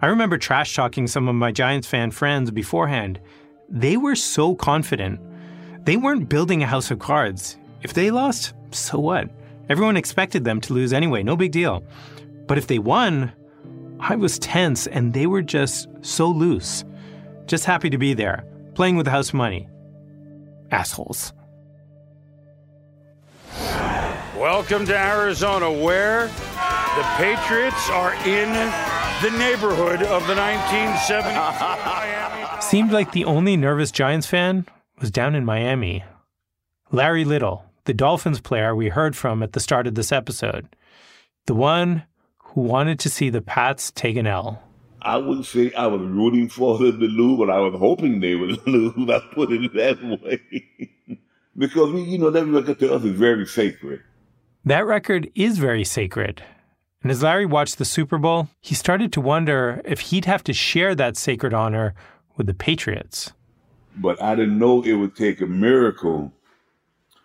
I 0.00 0.06
remember 0.06 0.38
trash 0.38 0.76
talking 0.76 1.08
some 1.08 1.26
of 1.26 1.34
my 1.34 1.50
Giants 1.50 1.88
fan 1.88 2.12
friends 2.12 2.52
beforehand. 2.52 3.20
They 3.68 3.96
were 3.96 4.14
so 4.14 4.54
confident 4.54 5.20
they 5.84 5.96
weren't 5.96 6.28
building 6.28 6.62
a 6.62 6.66
house 6.66 6.90
of 6.90 6.98
cards. 6.98 7.56
If 7.82 7.94
they 7.94 8.10
lost, 8.10 8.52
so 8.70 8.98
what? 8.98 9.30
Everyone 9.68 9.96
expected 9.96 10.44
them 10.44 10.60
to 10.62 10.72
lose 10.74 10.92
anyway, 10.92 11.22
no 11.22 11.36
big 11.36 11.52
deal. 11.52 11.84
But 12.46 12.58
if 12.58 12.66
they 12.66 12.78
won, 12.78 13.32
I 13.98 14.16
was 14.16 14.38
tense 14.38 14.86
and 14.86 15.14
they 15.14 15.26
were 15.26 15.42
just 15.42 15.88
so 16.02 16.28
loose. 16.28 16.84
Just 17.46 17.64
happy 17.64 17.88
to 17.90 17.98
be 17.98 18.14
there, 18.14 18.44
playing 18.74 18.96
with 18.96 19.06
the 19.06 19.10
house 19.10 19.32
money. 19.32 19.68
Assholes. 20.70 21.32
Welcome 24.36 24.86
to 24.86 24.96
Arizona, 24.96 25.70
where 25.70 26.26
the 26.26 27.02
Patriots 27.16 27.90
are 27.90 28.14
in 28.26 28.52
the 29.22 29.30
neighborhood 29.38 30.02
of 30.02 30.26
the 30.26 30.34
1970s. 30.34 32.62
Seemed 32.62 32.92
like 32.92 33.12
the 33.12 33.24
only 33.24 33.56
nervous 33.56 33.90
Giants 33.90 34.26
fan 34.26 34.66
was 35.00 35.10
down 35.10 35.34
in 35.34 35.44
Miami. 35.44 36.04
Larry 36.92 37.24
Little, 37.24 37.64
the 37.84 37.94
Dolphins 37.94 38.40
player 38.40 38.76
we 38.76 38.90
heard 38.90 39.16
from 39.16 39.42
at 39.42 39.54
the 39.54 39.60
start 39.60 39.86
of 39.86 39.94
this 39.94 40.12
episode, 40.12 40.68
the 41.46 41.54
one 41.54 42.04
who 42.38 42.60
wanted 42.60 42.98
to 43.00 43.08
see 43.08 43.30
the 43.30 43.40
Pats 43.40 43.90
take 43.90 44.16
an 44.16 44.26
L. 44.26 44.62
I 45.02 45.16
wouldn't 45.16 45.46
say 45.46 45.72
I 45.72 45.86
was 45.86 46.02
rooting 46.02 46.50
for 46.50 46.76
them 46.76 47.00
to 47.00 47.06
lose, 47.06 47.38
but 47.38 47.48
I 47.48 47.58
was 47.60 47.74
hoping 47.78 48.20
they 48.20 48.34
would 48.34 48.60
lose. 48.66 48.92
I 49.08 49.20
put 49.32 49.50
it 49.50 49.72
that 49.74 50.20
way. 50.22 51.18
because, 51.56 51.90
we, 51.92 52.02
you 52.02 52.18
know, 52.18 52.30
that 52.30 52.44
record 52.44 52.78
to 52.80 52.94
us 52.94 53.02
is 53.02 53.18
very 53.18 53.46
sacred. 53.46 54.02
That 54.66 54.84
record 54.84 55.30
is 55.34 55.56
very 55.56 55.84
sacred. 55.84 56.42
And 57.02 57.10
as 57.10 57.22
Larry 57.22 57.46
watched 57.46 57.78
the 57.78 57.86
Super 57.86 58.18
Bowl, 58.18 58.50
he 58.60 58.74
started 58.74 59.10
to 59.14 59.22
wonder 59.22 59.80
if 59.86 60.00
he'd 60.00 60.26
have 60.26 60.44
to 60.44 60.52
share 60.52 60.94
that 60.94 61.16
sacred 61.16 61.54
honor 61.54 61.94
with 62.36 62.46
the 62.46 62.52
Patriots 62.52 63.32
but 63.96 64.20
I 64.22 64.34
didn't 64.34 64.58
know 64.58 64.82
it 64.82 64.94
would 64.94 65.16
take 65.16 65.40
a 65.40 65.46
miracle 65.46 66.32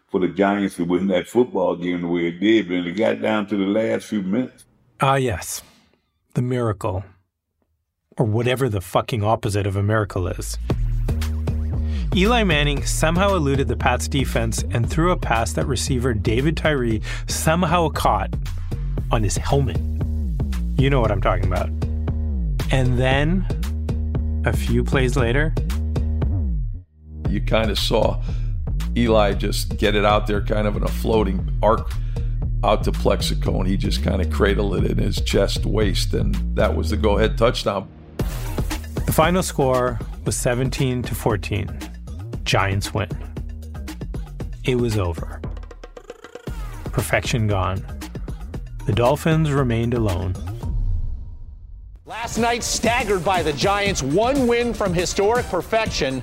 for 0.08 0.20
the 0.20 0.28
Giants 0.28 0.76
to 0.76 0.86
win 0.86 1.08
that 1.08 1.28
football 1.28 1.76
game 1.76 2.02
the 2.02 2.08
way 2.08 2.28
it 2.28 2.40
did. 2.40 2.68
But 2.68 2.88
it 2.88 2.92
got 2.94 3.22
down 3.22 3.48
to 3.48 3.58
the 3.58 3.66
last 3.66 4.06
few 4.06 4.22
minutes. 4.22 4.66
Ah, 5.02 5.16
yes. 5.16 5.62
The 6.34 6.42
miracle. 6.42 7.04
Or 8.18 8.26
whatever 8.26 8.70
the 8.70 8.82
fucking 8.82 9.24
opposite 9.24 9.68
of 9.68 9.76
a 9.76 9.84
miracle 9.84 10.28
is. 10.28 10.58
Eli 12.16 12.44
Manning 12.44 12.86
somehow 12.86 13.36
eluded 13.36 13.68
the 13.68 13.76
Pats 13.76 14.08
defense 14.08 14.64
and 14.72 14.90
threw 14.90 15.12
a 15.12 15.18
pass 15.18 15.52
that 15.52 15.66
receiver 15.66 16.14
David 16.14 16.56
Tyree 16.56 17.02
somehow 17.28 17.90
caught 17.90 18.34
on 19.12 19.22
his 19.22 19.36
helmet. 19.36 19.78
You 20.78 20.90
know 20.90 21.02
what 21.02 21.12
I'm 21.12 21.22
talking 21.22 21.46
about. 21.46 21.68
And 22.72 22.98
then, 22.98 23.46
a 24.46 24.56
few 24.56 24.82
plays 24.82 25.18
later, 25.18 25.54
you 27.36 27.42
kind 27.42 27.70
of 27.70 27.78
saw 27.78 28.20
Eli 28.98 29.34
just 29.34 29.78
get 29.78 29.94
it 29.94 30.06
out 30.06 30.26
there 30.26 30.42
kind 30.42 30.66
of 30.66 30.78
in 30.78 30.84
a 30.84 30.88
floating 30.88 31.60
arc 31.62 31.92
out 32.64 32.84
to 32.86 32.92
Plaxico, 32.92 33.60
and 33.60 33.68
he 33.68 33.78
just 33.78 34.04
kind 34.04 34.22
of 34.22 34.32
cradled 34.32 34.76
it 34.78 34.90
in 34.90 34.98
his 34.98 35.22
chest 35.22 35.66
waist, 35.66 36.14
and 36.14 36.34
that 36.56 36.76
was 36.76 36.90
the 36.90 36.98
go 36.98 37.18
ahead 37.18 37.38
touchdown. 37.38 37.88
The 38.18 39.12
final 39.12 39.44
score 39.44 40.00
was 40.26 40.36
17 40.38 41.04
to 41.04 41.14
14. 41.14 41.80
Giants 42.44 42.94
win. 42.94 43.10
It 44.64 44.76
was 44.76 44.98
over. 44.98 45.42
Perfection 46.86 47.48
gone. 47.48 47.86
The 48.88 48.94
Dolphins 48.94 49.52
remained 49.52 49.94
alone. 49.94 50.34
Last 52.06 52.38
night, 52.38 52.64
staggered 52.64 53.26
by 53.26 53.44
the 53.44 53.54
Giants, 53.54 54.02
one 54.02 54.48
win 54.48 54.74
from 54.74 54.94
historic 54.94 55.46
perfection 55.48 56.22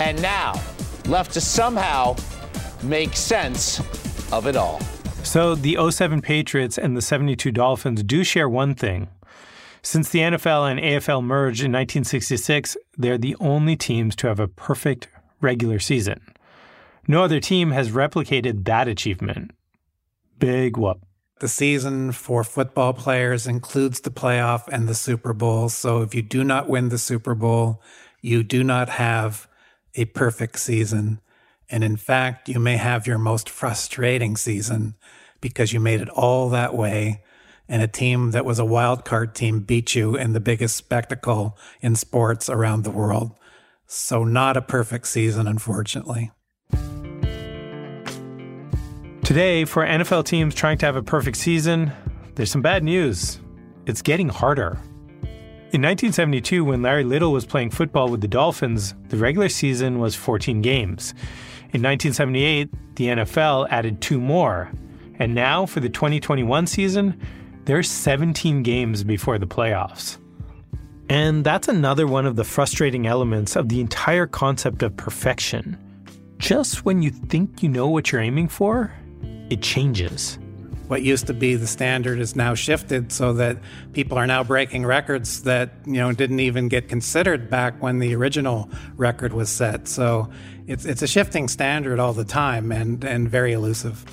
and 0.00 0.20
now 0.20 0.60
left 1.06 1.32
to 1.34 1.40
somehow 1.40 2.16
make 2.82 3.14
sense 3.14 3.80
of 4.32 4.46
it 4.46 4.56
all. 4.56 4.80
So 5.22 5.54
the 5.54 5.78
07 5.90 6.20
Patriots 6.20 6.76
and 6.78 6.96
the 6.96 7.02
72 7.02 7.50
Dolphins 7.50 8.02
do 8.02 8.24
share 8.24 8.48
one 8.48 8.74
thing. 8.74 9.08
Since 9.82 10.10
the 10.10 10.20
NFL 10.20 10.70
and 10.70 10.80
AFL 10.80 11.22
merged 11.22 11.60
in 11.60 11.72
1966, 11.72 12.76
they're 12.96 13.18
the 13.18 13.36
only 13.40 13.76
teams 13.76 14.16
to 14.16 14.28
have 14.28 14.40
a 14.40 14.48
perfect 14.48 15.08
regular 15.40 15.78
season. 15.78 16.20
No 17.06 17.22
other 17.22 17.40
team 17.40 17.70
has 17.72 17.90
replicated 17.90 18.64
that 18.64 18.88
achievement. 18.88 19.50
Big 20.38 20.76
whoop. 20.76 21.00
The 21.40 21.48
season 21.48 22.12
for 22.12 22.44
football 22.44 22.94
players 22.94 23.46
includes 23.46 24.00
the 24.00 24.10
playoff 24.10 24.68
and 24.68 24.88
the 24.88 24.94
Super 24.94 25.34
Bowl. 25.34 25.68
So 25.68 26.00
if 26.00 26.14
you 26.14 26.22
do 26.22 26.44
not 26.44 26.68
win 26.68 26.88
the 26.88 26.98
Super 26.98 27.34
Bowl, 27.34 27.82
you 28.22 28.42
do 28.42 28.64
not 28.64 28.88
have 28.88 29.46
a 29.94 30.04
perfect 30.06 30.58
season. 30.58 31.20
And 31.70 31.82
in 31.82 31.96
fact, 31.96 32.48
you 32.48 32.60
may 32.60 32.76
have 32.76 33.06
your 33.06 33.18
most 33.18 33.48
frustrating 33.48 34.36
season 34.36 34.96
because 35.40 35.72
you 35.72 35.80
made 35.80 36.00
it 36.00 36.08
all 36.10 36.48
that 36.50 36.74
way 36.74 37.22
and 37.68 37.82
a 37.82 37.88
team 37.88 38.32
that 38.32 38.44
was 38.44 38.58
a 38.58 38.64
wild 38.64 39.04
card 39.04 39.34
team 39.34 39.60
beat 39.60 39.94
you 39.94 40.16
in 40.16 40.32
the 40.32 40.40
biggest 40.40 40.76
spectacle 40.76 41.56
in 41.80 41.96
sports 41.96 42.48
around 42.48 42.84
the 42.84 42.90
world. 42.90 43.32
So, 43.86 44.24
not 44.24 44.56
a 44.56 44.62
perfect 44.62 45.06
season, 45.06 45.46
unfortunately. 45.46 46.30
Today, 49.22 49.64
for 49.64 49.84
NFL 49.86 50.26
teams 50.26 50.54
trying 50.54 50.78
to 50.78 50.86
have 50.86 50.96
a 50.96 51.02
perfect 51.02 51.36
season, 51.36 51.92
there's 52.34 52.50
some 52.50 52.62
bad 52.62 52.82
news. 52.84 53.40
It's 53.86 54.02
getting 54.02 54.28
harder. 54.28 54.78
In 55.74 55.82
1972, 55.82 56.64
when 56.64 56.82
Larry 56.82 57.02
Little 57.02 57.32
was 57.32 57.44
playing 57.44 57.70
football 57.70 58.08
with 58.08 58.20
the 58.20 58.28
Dolphins, 58.28 58.94
the 59.08 59.16
regular 59.16 59.48
season 59.48 59.98
was 59.98 60.14
14 60.14 60.62
games. 60.62 61.14
In 61.72 61.82
1978, 61.82 62.70
the 62.94 63.06
NFL 63.08 63.66
added 63.72 64.00
two 64.00 64.20
more. 64.20 64.70
And 65.18 65.34
now, 65.34 65.66
for 65.66 65.80
the 65.80 65.88
2021 65.88 66.68
season, 66.68 67.20
there's 67.64 67.90
17 67.90 68.62
games 68.62 69.02
before 69.02 69.36
the 69.36 69.48
playoffs. 69.48 70.18
And 71.08 71.42
that's 71.42 71.66
another 71.66 72.06
one 72.06 72.24
of 72.24 72.36
the 72.36 72.44
frustrating 72.44 73.08
elements 73.08 73.56
of 73.56 73.68
the 73.68 73.80
entire 73.80 74.28
concept 74.28 74.84
of 74.84 74.96
perfection. 74.96 75.76
Just 76.38 76.84
when 76.84 77.02
you 77.02 77.10
think 77.10 77.64
you 77.64 77.68
know 77.68 77.88
what 77.88 78.12
you're 78.12 78.20
aiming 78.20 78.46
for, 78.46 78.94
it 79.50 79.60
changes 79.60 80.38
what 80.88 81.02
used 81.02 81.26
to 81.26 81.34
be 81.34 81.54
the 81.54 81.66
standard 81.66 82.18
is 82.18 82.36
now 82.36 82.54
shifted 82.54 83.10
so 83.10 83.32
that 83.34 83.58
people 83.92 84.18
are 84.18 84.26
now 84.26 84.44
breaking 84.44 84.84
records 84.84 85.42
that 85.44 85.72
you 85.86 85.94
know 85.94 86.12
didn't 86.12 86.40
even 86.40 86.68
get 86.68 86.88
considered 86.88 87.48
back 87.48 87.82
when 87.82 87.98
the 87.98 88.14
original 88.14 88.68
record 88.96 89.32
was 89.32 89.48
set. 89.48 89.88
So 89.88 90.28
it's 90.66 90.84
it's 90.84 91.02
a 91.02 91.06
shifting 91.06 91.48
standard 91.48 91.98
all 91.98 92.12
the 92.12 92.24
time 92.24 92.70
and 92.70 93.04
and 93.04 93.28
very 93.28 93.52
elusive. 93.52 94.04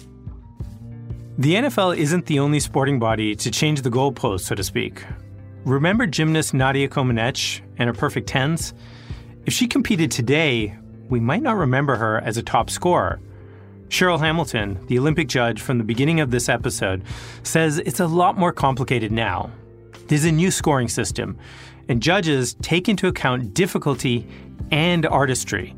The 1.38 1.56
NFL 1.56 1.98
isn't 1.98 2.28
the 2.28 2.40
only 2.40 2.60
sporting 2.60 3.00
body 3.00 3.36
to 3.36 3.52
change 3.52 3.82
the 3.82 3.90
goalpost 3.90 4.42
so 4.42 4.56
to 4.56 4.64
speak. 4.64 5.04
Remember 5.66 6.08
gymnast 6.08 6.54
Nadia 6.54 6.88
Comaneci 6.88 7.62
and 7.78 7.88
her 7.88 7.94
perfect 7.94 8.28
tens? 8.28 8.74
If 9.46 9.54
she 9.54 9.68
competed 9.68 10.12
today 10.12 10.78
we 11.10 11.20
might 11.20 11.42
not 11.42 11.58
remember 11.58 11.98
her 11.98 12.20
as 12.22 12.38
a 12.38 12.44
top 12.44 12.70
scorer 12.70 13.20
Cheryl 13.92 14.22
Hamilton, 14.22 14.80
the 14.88 14.98
Olympic 14.98 15.28
judge 15.28 15.62
from 15.62 15.78
the 15.78 15.84
beginning 15.84 16.22
of 16.22 16.32
this 16.32 16.48
episode, 16.48 17.04
says 17.44 17.78
it's 17.80 18.00
a 18.00 18.08
lot 18.08 18.38
more 18.38 18.54
complicated 18.54 19.12
now. 19.12 19.52
There's 20.08 20.24
a 20.24 20.32
new 20.32 20.50
scoring 20.50 20.88
system, 20.88 21.38
and 21.90 22.02
judges 22.02 22.54
take 22.62 22.88
into 22.88 23.10
account 23.10 23.54
difficulty 23.54 24.26
and 24.72 25.06
artistry. 25.06 25.76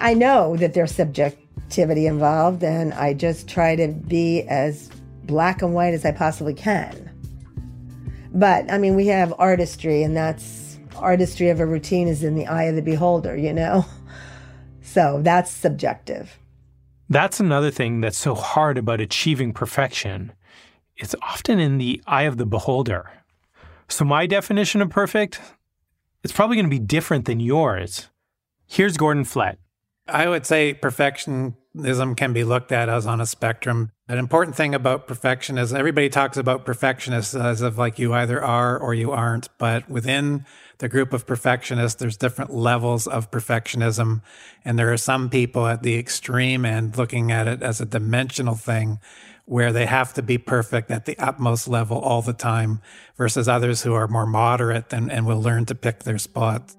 I 0.00 0.14
know 0.14 0.56
that 0.56 0.72
there's 0.72 0.94
subjectivity 0.94 2.06
involved, 2.06 2.64
and 2.64 2.94
I 2.94 3.12
just 3.12 3.48
try 3.48 3.76
to 3.76 3.88
be 3.88 4.44
as 4.44 4.88
black 5.24 5.60
and 5.60 5.74
white 5.74 5.92
as 5.92 6.06
I 6.06 6.12
possibly 6.12 6.54
can. 6.54 7.10
But 8.32 8.72
I 8.72 8.78
mean, 8.78 8.96
we 8.96 9.08
have 9.08 9.34
artistry, 9.38 10.02
and 10.02 10.16
that's 10.16 10.78
artistry 10.96 11.50
of 11.50 11.60
a 11.60 11.66
routine 11.66 12.08
is 12.08 12.24
in 12.24 12.34
the 12.34 12.46
eye 12.46 12.64
of 12.64 12.76
the 12.76 12.82
beholder, 12.82 13.36
you 13.36 13.52
know? 13.52 13.84
So 14.80 15.20
that's 15.22 15.50
subjective. 15.50 16.38
That's 17.08 17.40
another 17.40 17.70
thing 17.70 18.00
that's 18.00 18.18
so 18.18 18.34
hard 18.34 18.76
about 18.76 19.00
achieving 19.00 19.52
perfection. 19.52 20.32
It's 20.96 21.14
often 21.22 21.58
in 21.58 21.78
the 21.78 22.02
eye 22.06 22.24
of 22.24 22.36
the 22.36 22.44
beholder. 22.44 23.10
So, 23.88 24.04
my 24.04 24.26
definition 24.26 24.82
of 24.82 24.90
perfect, 24.90 25.40
it's 26.22 26.32
probably 26.32 26.56
going 26.56 26.66
to 26.66 26.70
be 26.70 26.78
different 26.78 27.24
than 27.24 27.40
yours. 27.40 28.08
Here's 28.66 28.98
Gordon 28.98 29.24
Flett. 29.24 29.58
I 30.06 30.28
would 30.28 30.44
say 30.44 30.74
perfectionism 30.74 32.16
can 32.16 32.32
be 32.34 32.44
looked 32.44 32.72
at 32.72 32.90
as 32.90 33.06
on 33.06 33.20
a 33.20 33.26
spectrum. 33.26 33.92
An 34.10 34.16
important 34.16 34.56
thing 34.56 34.74
about 34.74 35.06
perfection 35.06 35.58
is 35.58 35.74
everybody 35.74 36.08
talks 36.08 36.38
about 36.38 36.64
perfectionists 36.64 37.34
as 37.34 37.60
if 37.60 37.76
like 37.76 37.98
you 37.98 38.14
either 38.14 38.42
are 38.42 38.78
or 38.78 38.94
you 38.94 39.12
aren't. 39.12 39.50
But 39.58 39.90
within 39.90 40.46
the 40.78 40.88
group 40.88 41.12
of 41.12 41.26
perfectionists, 41.26 42.00
there's 42.00 42.16
different 42.16 42.50
levels 42.50 43.06
of 43.06 43.30
perfectionism. 43.30 44.22
And 44.64 44.78
there 44.78 44.90
are 44.90 44.96
some 44.96 45.28
people 45.28 45.66
at 45.66 45.82
the 45.82 45.98
extreme 45.98 46.64
end 46.64 46.96
looking 46.96 47.30
at 47.30 47.46
it 47.46 47.62
as 47.62 47.82
a 47.82 47.84
dimensional 47.84 48.54
thing 48.54 48.98
where 49.44 49.74
they 49.74 49.84
have 49.84 50.14
to 50.14 50.22
be 50.22 50.38
perfect 50.38 50.90
at 50.90 51.04
the 51.04 51.18
utmost 51.18 51.68
level 51.68 51.98
all 51.98 52.22
the 52.22 52.32
time 52.32 52.80
versus 53.18 53.46
others 53.46 53.82
who 53.82 53.92
are 53.92 54.08
more 54.08 54.26
moderate 54.26 54.90
and, 54.90 55.12
and 55.12 55.26
will 55.26 55.42
learn 55.42 55.66
to 55.66 55.74
pick 55.74 56.04
their 56.04 56.18
spots. 56.18 56.78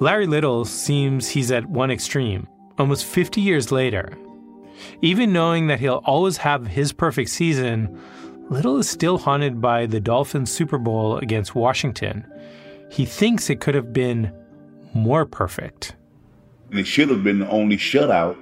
Larry 0.00 0.26
Little 0.26 0.64
seems 0.64 1.28
he's 1.28 1.50
at 1.50 1.68
one 1.68 1.90
extreme, 1.90 2.48
almost 2.78 3.04
50 3.04 3.42
years 3.42 3.70
later. 3.70 4.16
Even 5.02 5.32
knowing 5.32 5.66
that 5.68 5.80
he'll 5.80 6.02
always 6.04 6.38
have 6.38 6.66
his 6.66 6.92
perfect 6.92 7.30
season, 7.30 7.98
Little 8.50 8.78
is 8.78 8.88
still 8.88 9.18
haunted 9.18 9.60
by 9.60 9.86
the 9.86 10.00
Dolphins 10.00 10.50
Super 10.50 10.78
Bowl 10.78 11.18
against 11.18 11.54
Washington. 11.54 12.26
He 12.90 13.04
thinks 13.04 13.50
it 13.50 13.60
could 13.60 13.74
have 13.74 13.92
been 13.92 14.32
more 14.94 15.26
perfect. 15.26 15.94
It 16.70 16.86
should 16.86 17.10
have 17.10 17.22
been 17.22 17.40
the 17.40 17.50
only 17.50 17.76
shutout 17.76 18.36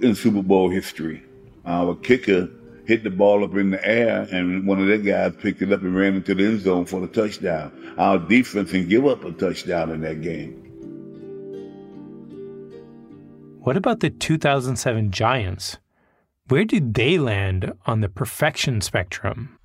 in 0.00 0.14
Super 0.14 0.42
Bowl 0.42 0.70
history. 0.70 1.22
Our 1.64 1.96
kicker 1.96 2.48
hit 2.86 3.02
the 3.02 3.10
ball 3.10 3.42
up 3.42 3.54
in 3.56 3.70
the 3.70 3.84
air, 3.84 4.28
and 4.30 4.64
one 4.66 4.80
of 4.80 4.86
their 4.86 4.98
guys 4.98 5.34
picked 5.40 5.60
it 5.60 5.72
up 5.72 5.82
and 5.82 5.96
ran 5.96 6.14
into 6.14 6.34
the 6.34 6.44
end 6.44 6.60
zone 6.60 6.84
for 6.84 7.00
the 7.00 7.08
touchdown. 7.08 7.94
Our 7.98 8.18
defense 8.18 8.70
didn't 8.70 8.88
give 8.88 9.06
up 9.06 9.24
a 9.24 9.32
touchdown 9.32 9.90
in 9.90 10.02
that 10.02 10.22
game. 10.22 10.65
What 13.66 13.76
about 13.76 13.98
the 13.98 14.10
2007 14.10 15.10
Giants? 15.10 15.78
Where 16.46 16.64
did 16.64 16.94
they 16.94 17.18
land 17.18 17.72
on 17.84 18.00
the 18.00 18.08
perfection 18.08 18.80
spectrum? 18.80 19.58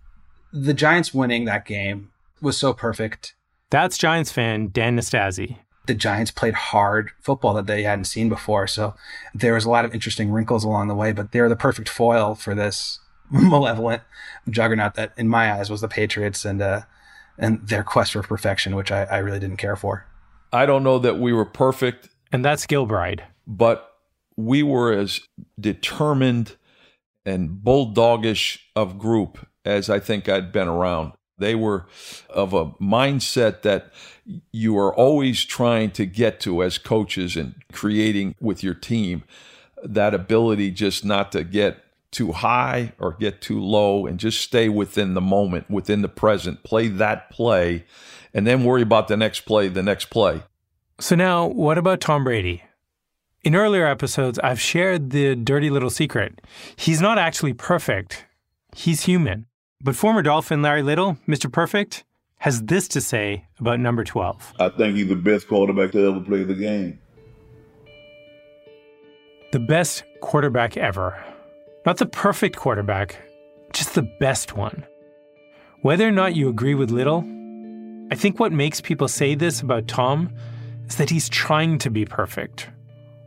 The 0.51 0.73
Giants 0.73 1.13
winning 1.13 1.45
that 1.45 1.67
game 1.67 2.09
was 2.41 2.57
so 2.57 2.73
perfect. 2.73 3.35
That's 3.69 3.99
Giants 3.99 4.31
fan 4.31 4.69
Dan 4.71 4.97
Nastasi. 4.97 5.59
The 5.85 5.93
Giants 5.93 6.31
played 6.31 6.55
hard 6.55 7.11
football 7.19 7.53
that 7.53 7.67
they 7.67 7.83
hadn't 7.83 8.05
seen 8.05 8.27
before. 8.27 8.65
So 8.65 8.95
there 9.35 9.53
was 9.53 9.65
a 9.65 9.69
lot 9.69 9.85
of 9.85 9.93
interesting 9.93 10.31
wrinkles 10.31 10.63
along 10.63 10.87
the 10.87 10.95
way, 10.95 11.11
but 11.11 11.31
they're 11.31 11.47
the 11.47 11.55
perfect 11.55 11.87
foil 11.87 12.33
for 12.33 12.55
this 12.55 12.97
malevolent 13.29 14.01
juggernaut 14.49 14.95
that, 14.95 15.13
in 15.15 15.27
my 15.27 15.53
eyes, 15.53 15.69
was 15.69 15.81
the 15.81 15.87
Patriots 15.87 16.43
and 16.43 16.59
uh, 16.59 16.81
and 17.37 17.67
their 17.67 17.83
quest 17.83 18.13
for 18.13 18.23
perfection, 18.23 18.75
which 18.75 18.91
I, 18.91 19.03
I 19.03 19.17
really 19.19 19.39
didn't 19.39 19.57
care 19.57 19.75
for. 19.75 20.07
I 20.51 20.65
don't 20.65 20.81
know 20.81 20.97
that 20.97 21.19
we 21.19 21.33
were 21.33 21.45
perfect. 21.45 22.09
And 22.31 22.43
that's 22.43 22.65
Gilbride. 22.65 23.21
But 23.45 23.90
we 24.37 24.63
were 24.63 24.91
as 24.91 25.21
determined 25.59 26.55
and 27.25 27.49
bulldogish 27.63 28.59
of 28.75 28.97
group 28.97 29.47
as 29.63 29.89
I 29.89 29.99
think 29.99 30.27
I'd 30.27 30.51
been 30.51 30.67
around. 30.67 31.13
They 31.37 31.55
were 31.55 31.87
of 32.29 32.53
a 32.53 32.67
mindset 32.73 33.63
that 33.63 33.91
you 34.51 34.77
are 34.77 34.93
always 34.93 35.43
trying 35.43 35.91
to 35.91 36.05
get 36.05 36.39
to 36.41 36.63
as 36.63 36.77
coaches 36.77 37.35
and 37.35 37.55
creating 37.71 38.35
with 38.39 38.63
your 38.63 38.75
team 38.75 39.23
that 39.83 40.13
ability 40.13 40.71
just 40.71 41.03
not 41.03 41.31
to 41.31 41.43
get 41.43 41.83
too 42.11 42.31
high 42.31 42.93
or 42.99 43.13
get 43.13 43.41
too 43.41 43.59
low 43.59 44.05
and 44.05 44.19
just 44.19 44.41
stay 44.41 44.69
within 44.69 45.13
the 45.13 45.21
moment, 45.21 45.69
within 45.69 46.01
the 46.01 46.09
present, 46.09 46.63
play 46.63 46.87
that 46.87 47.29
play, 47.31 47.85
and 48.33 48.45
then 48.45 48.63
worry 48.63 48.81
about 48.81 49.07
the 49.07 49.17
next 49.17 49.41
play, 49.41 49.67
the 49.67 49.81
next 49.81 50.05
play. 50.05 50.43
So, 50.99 51.15
now 51.15 51.47
what 51.47 51.77
about 51.77 52.01
Tom 52.01 52.23
Brady? 52.23 52.63
In 53.43 53.55
earlier 53.55 53.87
episodes, 53.87 54.37
I've 54.43 54.61
shared 54.61 55.09
the 55.09 55.35
dirty 55.35 55.71
little 55.71 55.89
secret. 55.89 56.41
He's 56.75 57.01
not 57.01 57.17
actually 57.17 57.53
perfect, 57.53 58.25
he's 58.75 59.01
human. 59.01 59.47
But 59.83 59.95
former 59.95 60.21
Dolphin 60.21 60.61
Larry 60.61 60.83
Little, 60.83 61.17
Mr. 61.27 61.51
Perfect, 61.51 62.03
has 62.37 62.61
this 62.61 62.87
to 62.89 63.01
say 63.01 63.47
about 63.59 63.79
number 63.79 64.03
12. 64.03 64.53
I 64.59 64.69
think 64.69 64.95
he's 64.95 65.07
the 65.07 65.15
best 65.15 65.47
quarterback 65.47 65.91
to 65.93 66.07
ever 66.07 66.19
play 66.19 66.43
the 66.43 66.53
game. 66.53 66.99
The 69.51 69.59
best 69.59 70.03
quarterback 70.21 70.77
ever. 70.77 71.17
Not 71.83 71.97
the 71.97 72.05
perfect 72.05 72.57
quarterback, 72.57 73.17
just 73.73 73.95
the 73.95 74.03
best 74.19 74.55
one. 74.55 74.85
Whether 75.81 76.07
or 76.07 76.11
not 76.11 76.35
you 76.35 76.47
agree 76.47 76.75
with 76.75 76.91
Little, 76.91 77.23
I 78.11 78.15
think 78.15 78.39
what 78.39 78.51
makes 78.51 78.81
people 78.81 79.07
say 79.07 79.33
this 79.33 79.61
about 79.61 79.87
Tom 79.87 80.31
is 80.87 80.97
that 80.97 81.09
he's 81.09 81.27
trying 81.27 81.79
to 81.79 81.89
be 81.89 82.05
perfect 82.05 82.69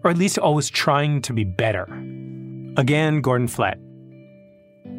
or 0.04 0.10
at 0.10 0.18
least 0.18 0.38
always 0.38 0.70
trying 0.70 1.22
to 1.22 1.32
be 1.32 1.44
better. 1.44 1.84
Again, 2.76 3.22
Gordon 3.22 3.48
Flett. 3.48 3.78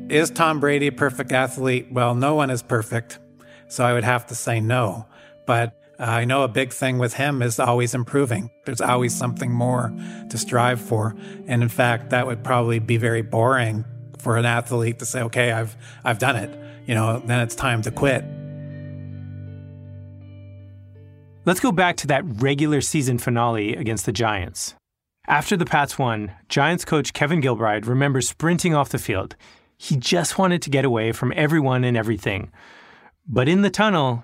Is 0.10 0.30
Tom 0.32 0.60
Brady 0.60 0.88
a 0.88 0.92
perfect 0.92 1.32
athlete? 1.32 1.88
Well, 1.92 2.16
no 2.16 2.36
one 2.36 2.50
is 2.50 2.62
perfect, 2.62 3.20
so 3.68 3.86
I 3.86 3.94
would 3.94 4.04
have 4.04 4.26
to 4.28 4.36
say 4.36 4.60
no. 4.60 5.06
But 5.46 5.80
uh, 6.00 6.04
I 6.04 6.26
know 6.26 6.44
a 6.44 6.48
big 6.48 6.74
thing 6.74 6.98
with 6.98 7.14
him 7.14 7.42
is 7.42 7.60
always 7.60 7.94
improving. 7.94 8.50
There's 8.66 8.82
always 8.82 9.16
something 9.16 9.52
more 9.52 9.94
to 10.30 10.38
strive 10.38 10.82
for. 10.82 11.16
And 11.48 11.64
in 11.64 11.70
fact, 11.70 12.10
that 12.10 12.28
would 12.28 12.44
probably 12.44 12.80
be 12.80 12.98
very 12.98 13.22
boring 13.22 13.86
for 14.18 14.38
an 14.38 14.46
athlete 14.46 15.00
to 15.00 15.06
say, 15.06 15.22
okay, 15.24 15.52
I've, 15.52 15.78
I've 16.04 16.20
done 16.20 16.36
it. 16.36 16.60
You 16.88 16.96
know, 16.96 17.20
then 17.20 17.40
it's 17.40 17.56
time 17.56 17.82
to 17.84 17.92
quit. 17.92 18.24
Let's 21.46 21.60
go 21.60 21.72
back 21.72 21.98
to 21.98 22.08
that 22.08 22.24
regular 22.42 22.82
season 22.82 23.18
finale 23.20 23.76
against 23.76 24.06
the 24.06 24.12
Giants. 24.12 24.74
After 25.28 25.58
the 25.58 25.66
Pats 25.66 25.98
won, 25.98 26.32
Giants 26.50 26.86
coach 26.86 27.14
Kevin 27.14 27.42
Gilbride 27.42 27.88
remembers 27.88 28.30
sprinting 28.30 28.76
off 28.76 28.90
the 28.90 29.00
field. 29.00 29.36
He 29.78 29.98
just 29.98 30.38
wanted 30.38 30.62
to 30.62 30.70
get 30.70 30.86
away 30.86 31.12
from 31.12 31.34
everyone 31.36 31.84
and 31.84 31.98
everything. 31.98 32.52
But 33.28 33.50
in 33.50 33.62
the 33.62 33.72
tunnel, 33.72 34.24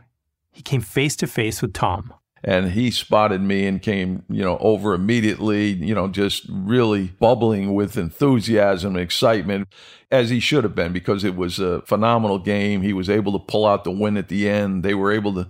he 0.52 0.62
came 0.62 0.82
face 0.82 1.16
to 1.18 1.28
face 1.28 1.62
with 1.62 1.74
Tom. 1.74 2.14
And 2.44 2.72
he 2.72 2.90
spotted 2.90 3.42
me 3.42 3.68
and 3.68 3.82
came, 3.82 4.24
you 4.30 4.44
know, 4.44 4.58
over 4.60 4.94
immediately, 4.94 5.70
you 5.70 5.94
know, 5.94 6.08
just 6.08 6.46
really 6.50 7.08
bubbling 7.20 7.74
with 7.74 7.98
enthusiasm 7.98 8.96
and 8.96 9.04
excitement, 9.04 9.68
as 10.10 10.30
he 10.30 10.40
should 10.40 10.64
have 10.64 10.74
been, 10.74 10.92
because 10.92 11.24
it 11.24 11.36
was 11.36 11.60
a 11.60 11.82
phenomenal 11.84 12.40
game. 12.40 12.82
He 12.82 12.94
was 12.94 13.10
able 13.10 13.32
to 13.34 13.46
pull 13.46 13.66
out 13.66 13.84
the 13.84 13.92
win 13.92 14.18
at 14.18 14.28
the 14.28 14.50
end. 14.50 14.84
They 14.84 14.96
were 14.96 15.12
able 15.12 15.34
to 15.36 15.50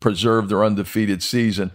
preserve 0.00 0.48
their 0.48 0.64
undefeated 0.64 1.22
season. 1.22 1.70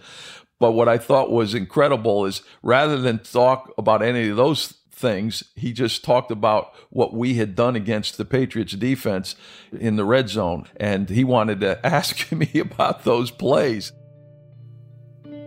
But 0.59 0.71
what 0.71 0.89
I 0.89 0.97
thought 0.97 1.31
was 1.31 1.53
incredible 1.53 2.25
is 2.25 2.41
rather 2.63 2.97
than 2.97 3.19
talk 3.19 3.71
about 3.77 4.01
any 4.01 4.29
of 4.29 4.37
those 4.37 4.73
things, 4.91 5.43
he 5.55 5.71
just 5.71 6.03
talked 6.03 6.31
about 6.31 6.73
what 6.89 7.13
we 7.13 7.35
had 7.35 7.55
done 7.55 7.75
against 7.75 8.17
the 8.17 8.25
Patriots 8.25 8.73
defense 8.73 9.35
in 9.71 9.95
the 9.95 10.05
red 10.05 10.29
zone. 10.29 10.65
And 10.77 11.09
he 11.09 11.23
wanted 11.23 11.59
to 11.61 11.85
ask 11.85 12.31
me 12.31 12.49
about 12.59 13.03
those 13.03 13.29
plays. 13.29 13.91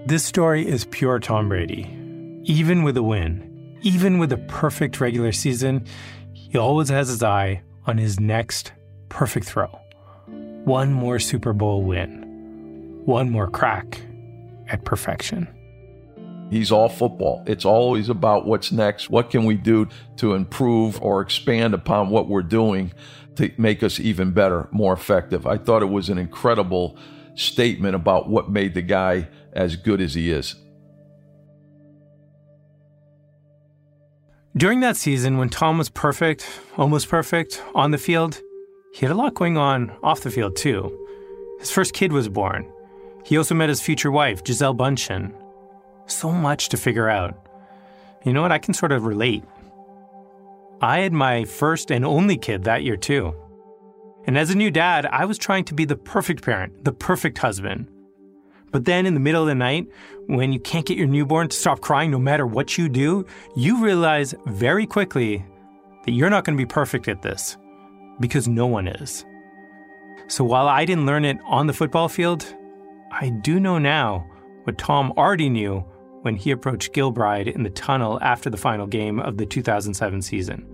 This 0.06 0.24
story 0.24 0.66
is 0.66 0.84
pure 0.86 1.18
Tom 1.18 1.48
Brady. 1.48 1.96
Even 2.44 2.84
with 2.84 2.96
a 2.96 3.02
win, 3.02 3.78
even 3.82 4.18
with 4.18 4.32
a 4.32 4.38
perfect 4.38 5.00
regular 5.00 5.32
season, 5.32 5.86
he 6.32 6.56
always 6.56 6.88
has 6.88 7.08
his 7.08 7.22
eye 7.22 7.62
on 7.86 7.98
his 7.98 8.18
next 8.18 8.72
perfect 9.08 9.46
throw. 9.46 9.68
One 10.64 10.92
more 10.92 11.18
Super 11.18 11.52
Bowl 11.52 11.82
win, 11.82 13.02
one 13.04 13.30
more 13.30 13.48
crack 13.50 14.00
at 14.70 14.84
perfection. 14.84 15.48
He's 16.50 16.72
all 16.72 16.88
football. 16.88 17.44
It's 17.46 17.64
always 17.64 18.08
about 18.08 18.46
what's 18.46 18.72
next. 18.72 19.08
What 19.08 19.30
can 19.30 19.44
we 19.44 19.54
do 19.54 19.88
to 20.16 20.34
improve 20.34 21.00
or 21.00 21.20
expand 21.20 21.74
upon 21.74 22.10
what 22.10 22.28
we're 22.28 22.42
doing 22.42 22.92
to 23.36 23.52
make 23.56 23.82
us 23.82 24.00
even 24.00 24.32
better, 24.32 24.68
more 24.72 24.92
effective? 24.92 25.46
I 25.46 25.58
thought 25.58 25.82
it 25.82 25.90
was 25.90 26.08
an 26.08 26.18
incredible 26.18 26.96
statement 27.36 27.94
about 27.94 28.28
what 28.28 28.50
made 28.50 28.74
the 28.74 28.82
guy 28.82 29.28
as 29.52 29.76
good 29.76 30.00
as 30.00 30.14
he 30.14 30.30
is. 30.30 30.56
During 34.56 34.80
that 34.80 34.96
season, 34.96 35.38
when 35.38 35.48
Tom 35.48 35.78
was 35.78 35.88
perfect, 35.88 36.44
almost 36.76 37.08
perfect, 37.08 37.62
on 37.72 37.92
the 37.92 37.98
field, 37.98 38.40
he 38.92 39.06
had 39.06 39.12
a 39.12 39.14
lot 39.14 39.34
going 39.34 39.56
on 39.56 39.92
off 40.02 40.22
the 40.22 40.30
field 40.30 40.56
too. 40.56 41.06
His 41.60 41.70
first 41.70 41.94
kid 41.94 42.12
was 42.12 42.28
born, 42.28 42.70
he 43.24 43.36
also 43.36 43.54
met 43.54 43.68
his 43.68 43.80
future 43.80 44.10
wife, 44.10 44.42
Gisele 44.44 44.74
Bündchen. 44.74 45.32
So 46.06 46.32
much 46.32 46.68
to 46.70 46.76
figure 46.76 47.08
out. 47.08 47.46
You 48.24 48.32
know 48.32 48.42
what? 48.42 48.52
I 48.52 48.58
can 48.58 48.74
sort 48.74 48.92
of 48.92 49.04
relate. 49.04 49.44
I 50.80 51.00
had 51.00 51.12
my 51.12 51.44
first 51.44 51.90
and 51.90 52.04
only 52.04 52.36
kid 52.36 52.64
that 52.64 52.82
year, 52.82 52.96
too. 52.96 53.34
And 54.26 54.36
as 54.36 54.50
a 54.50 54.56
new 54.56 54.70
dad, 54.70 55.06
I 55.06 55.24
was 55.24 55.38
trying 55.38 55.64
to 55.66 55.74
be 55.74 55.84
the 55.84 55.96
perfect 55.96 56.44
parent, 56.44 56.84
the 56.84 56.92
perfect 56.92 57.38
husband. 57.38 57.86
But 58.70 58.84
then 58.84 59.06
in 59.06 59.14
the 59.14 59.20
middle 59.20 59.42
of 59.42 59.48
the 59.48 59.54
night, 59.54 59.88
when 60.26 60.52
you 60.52 60.60
can't 60.60 60.86
get 60.86 60.96
your 60.96 61.06
newborn 61.06 61.48
to 61.48 61.56
stop 61.56 61.80
crying 61.80 62.10
no 62.10 62.18
matter 62.18 62.46
what 62.46 62.78
you 62.78 62.88
do, 62.88 63.26
you 63.56 63.82
realize 63.82 64.34
very 64.46 64.86
quickly 64.86 65.44
that 66.04 66.12
you're 66.12 66.30
not 66.30 66.44
going 66.44 66.56
to 66.56 66.60
be 66.60 66.68
perfect 66.68 67.08
at 67.08 67.22
this 67.22 67.56
because 68.20 68.46
no 68.46 68.66
one 68.66 68.86
is. 68.86 69.24
So 70.28 70.44
while 70.44 70.68
I 70.68 70.84
didn't 70.84 71.06
learn 71.06 71.24
it 71.24 71.38
on 71.44 71.66
the 71.66 71.72
football 71.72 72.08
field, 72.08 72.54
I 73.10 73.30
do 73.30 73.58
know 73.58 73.78
now 73.78 74.26
what 74.64 74.78
Tom 74.78 75.12
already 75.16 75.48
knew 75.48 75.84
when 76.22 76.36
he 76.36 76.50
approached 76.50 76.92
Gilbride 76.92 77.52
in 77.52 77.62
the 77.62 77.70
tunnel 77.70 78.18
after 78.22 78.50
the 78.50 78.56
final 78.56 78.86
game 78.86 79.18
of 79.18 79.36
the 79.36 79.46
2007 79.46 80.22
season. 80.22 80.66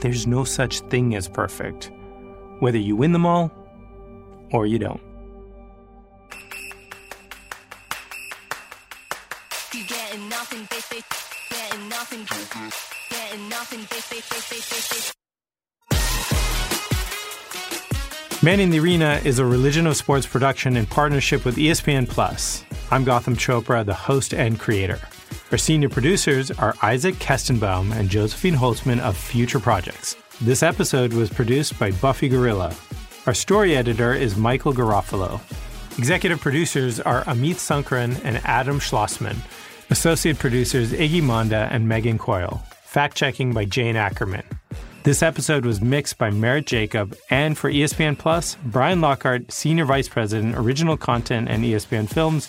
There's 0.00 0.26
no 0.26 0.44
such 0.44 0.80
thing 0.80 1.14
as 1.14 1.28
perfect, 1.28 1.90
whether 2.58 2.78
you 2.78 2.96
win 2.96 3.12
them 3.12 3.24
all 3.24 3.50
or 4.52 4.66
you 4.66 4.78
don't. 4.78 5.00
Man 18.44 18.60
in 18.60 18.68
the 18.68 18.78
Arena 18.78 19.22
is 19.24 19.38
a 19.38 19.46
religion 19.46 19.86
of 19.86 19.96
sports 19.96 20.26
production 20.26 20.76
in 20.76 20.84
partnership 20.84 21.46
with 21.46 21.56
ESPN 21.56 22.06
Plus. 22.06 22.62
I'm 22.90 23.02
Gotham 23.02 23.34
Chopra, 23.34 23.86
the 23.86 23.94
host 23.94 24.34
and 24.34 24.60
creator. 24.60 25.00
Our 25.50 25.56
senior 25.56 25.88
producers 25.88 26.50
are 26.50 26.74
Isaac 26.82 27.14
Kestenbaum 27.14 27.96
and 27.96 28.10
Josephine 28.10 28.54
Holtzman 28.54 29.00
of 29.00 29.16
Future 29.16 29.58
Projects. 29.58 30.18
This 30.42 30.62
episode 30.62 31.14
was 31.14 31.30
produced 31.30 31.78
by 31.78 31.92
Buffy 31.92 32.28
Gorilla. 32.28 32.76
Our 33.24 33.32
story 33.32 33.74
editor 33.74 34.12
is 34.12 34.36
Michael 34.36 34.74
Garofalo. 34.74 35.40
Executive 35.96 36.38
producers 36.38 37.00
are 37.00 37.24
Amit 37.24 37.54
Sankaran 37.54 38.20
and 38.24 38.42
Adam 38.44 38.78
Schlossman. 38.78 39.38
Associate 39.88 40.38
producers 40.38 40.92
Iggy 40.92 41.22
Monda 41.22 41.66
and 41.70 41.88
Megan 41.88 42.18
Coyle. 42.18 42.62
Fact 42.82 43.16
checking 43.16 43.54
by 43.54 43.64
Jane 43.64 43.96
Ackerman. 43.96 44.44
This 45.04 45.22
episode 45.22 45.66
was 45.66 45.82
mixed 45.82 46.16
by 46.16 46.30
Merritt 46.30 46.64
Jacob, 46.64 47.14
and 47.28 47.58
for 47.58 47.70
ESPN 47.70 48.16
Plus, 48.16 48.56
Brian 48.64 49.02
Lockhart, 49.02 49.52
Senior 49.52 49.84
Vice 49.84 50.08
President, 50.08 50.56
Original 50.56 50.96
Content 50.96 51.46
and 51.46 51.62
ESPN 51.62 52.08
Films, 52.08 52.48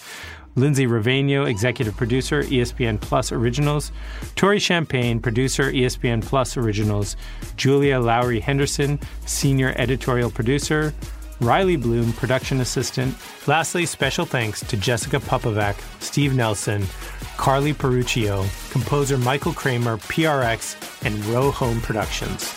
Lindsay 0.55 0.87
Rovegno, 0.87 1.45
Executive 1.45 1.97
Producer, 1.97 2.43
ESPN 2.43 3.01
Plus 3.01 3.33
Originals, 3.33 3.91
Tori 4.37 4.59
Champagne, 4.59 5.19
Producer, 5.19 5.69
ESPN 5.69 6.23
Plus 6.23 6.55
Originals, 6.55 7.17
Julia 7.57 7.99
Lowry 7.99 8.39
Henderson, 8.39 9.01
Senior 9.25 9.73
Editorial 9.75 10.31
Producer, 10.31 10.93
Riley 11.41 11.75
Bloom, 11.75 12.13
Production 12.13 12.61
Assistant. 12.61 13.15
Lastly, 13.47 13.85
special 13.85 14.25
thanks 14.25 14.61
to 14.61 14.77
Jessica 14.77 15.19
Popovac, 15.19 15.75
Steve 16.01 16.33
Nelson, 16.35 16.85
Carly 17.37 17.73
Peruccio, 17.73 18.45
composer 18.71 19.17
Michael 19.17 19.53
Kramer, 19.53 19.97
PRX, 19.97 21.05
and 21.05 21.23
Row 21.25 21.51
Home 21.51 21.81
Productions. 21.81 22.53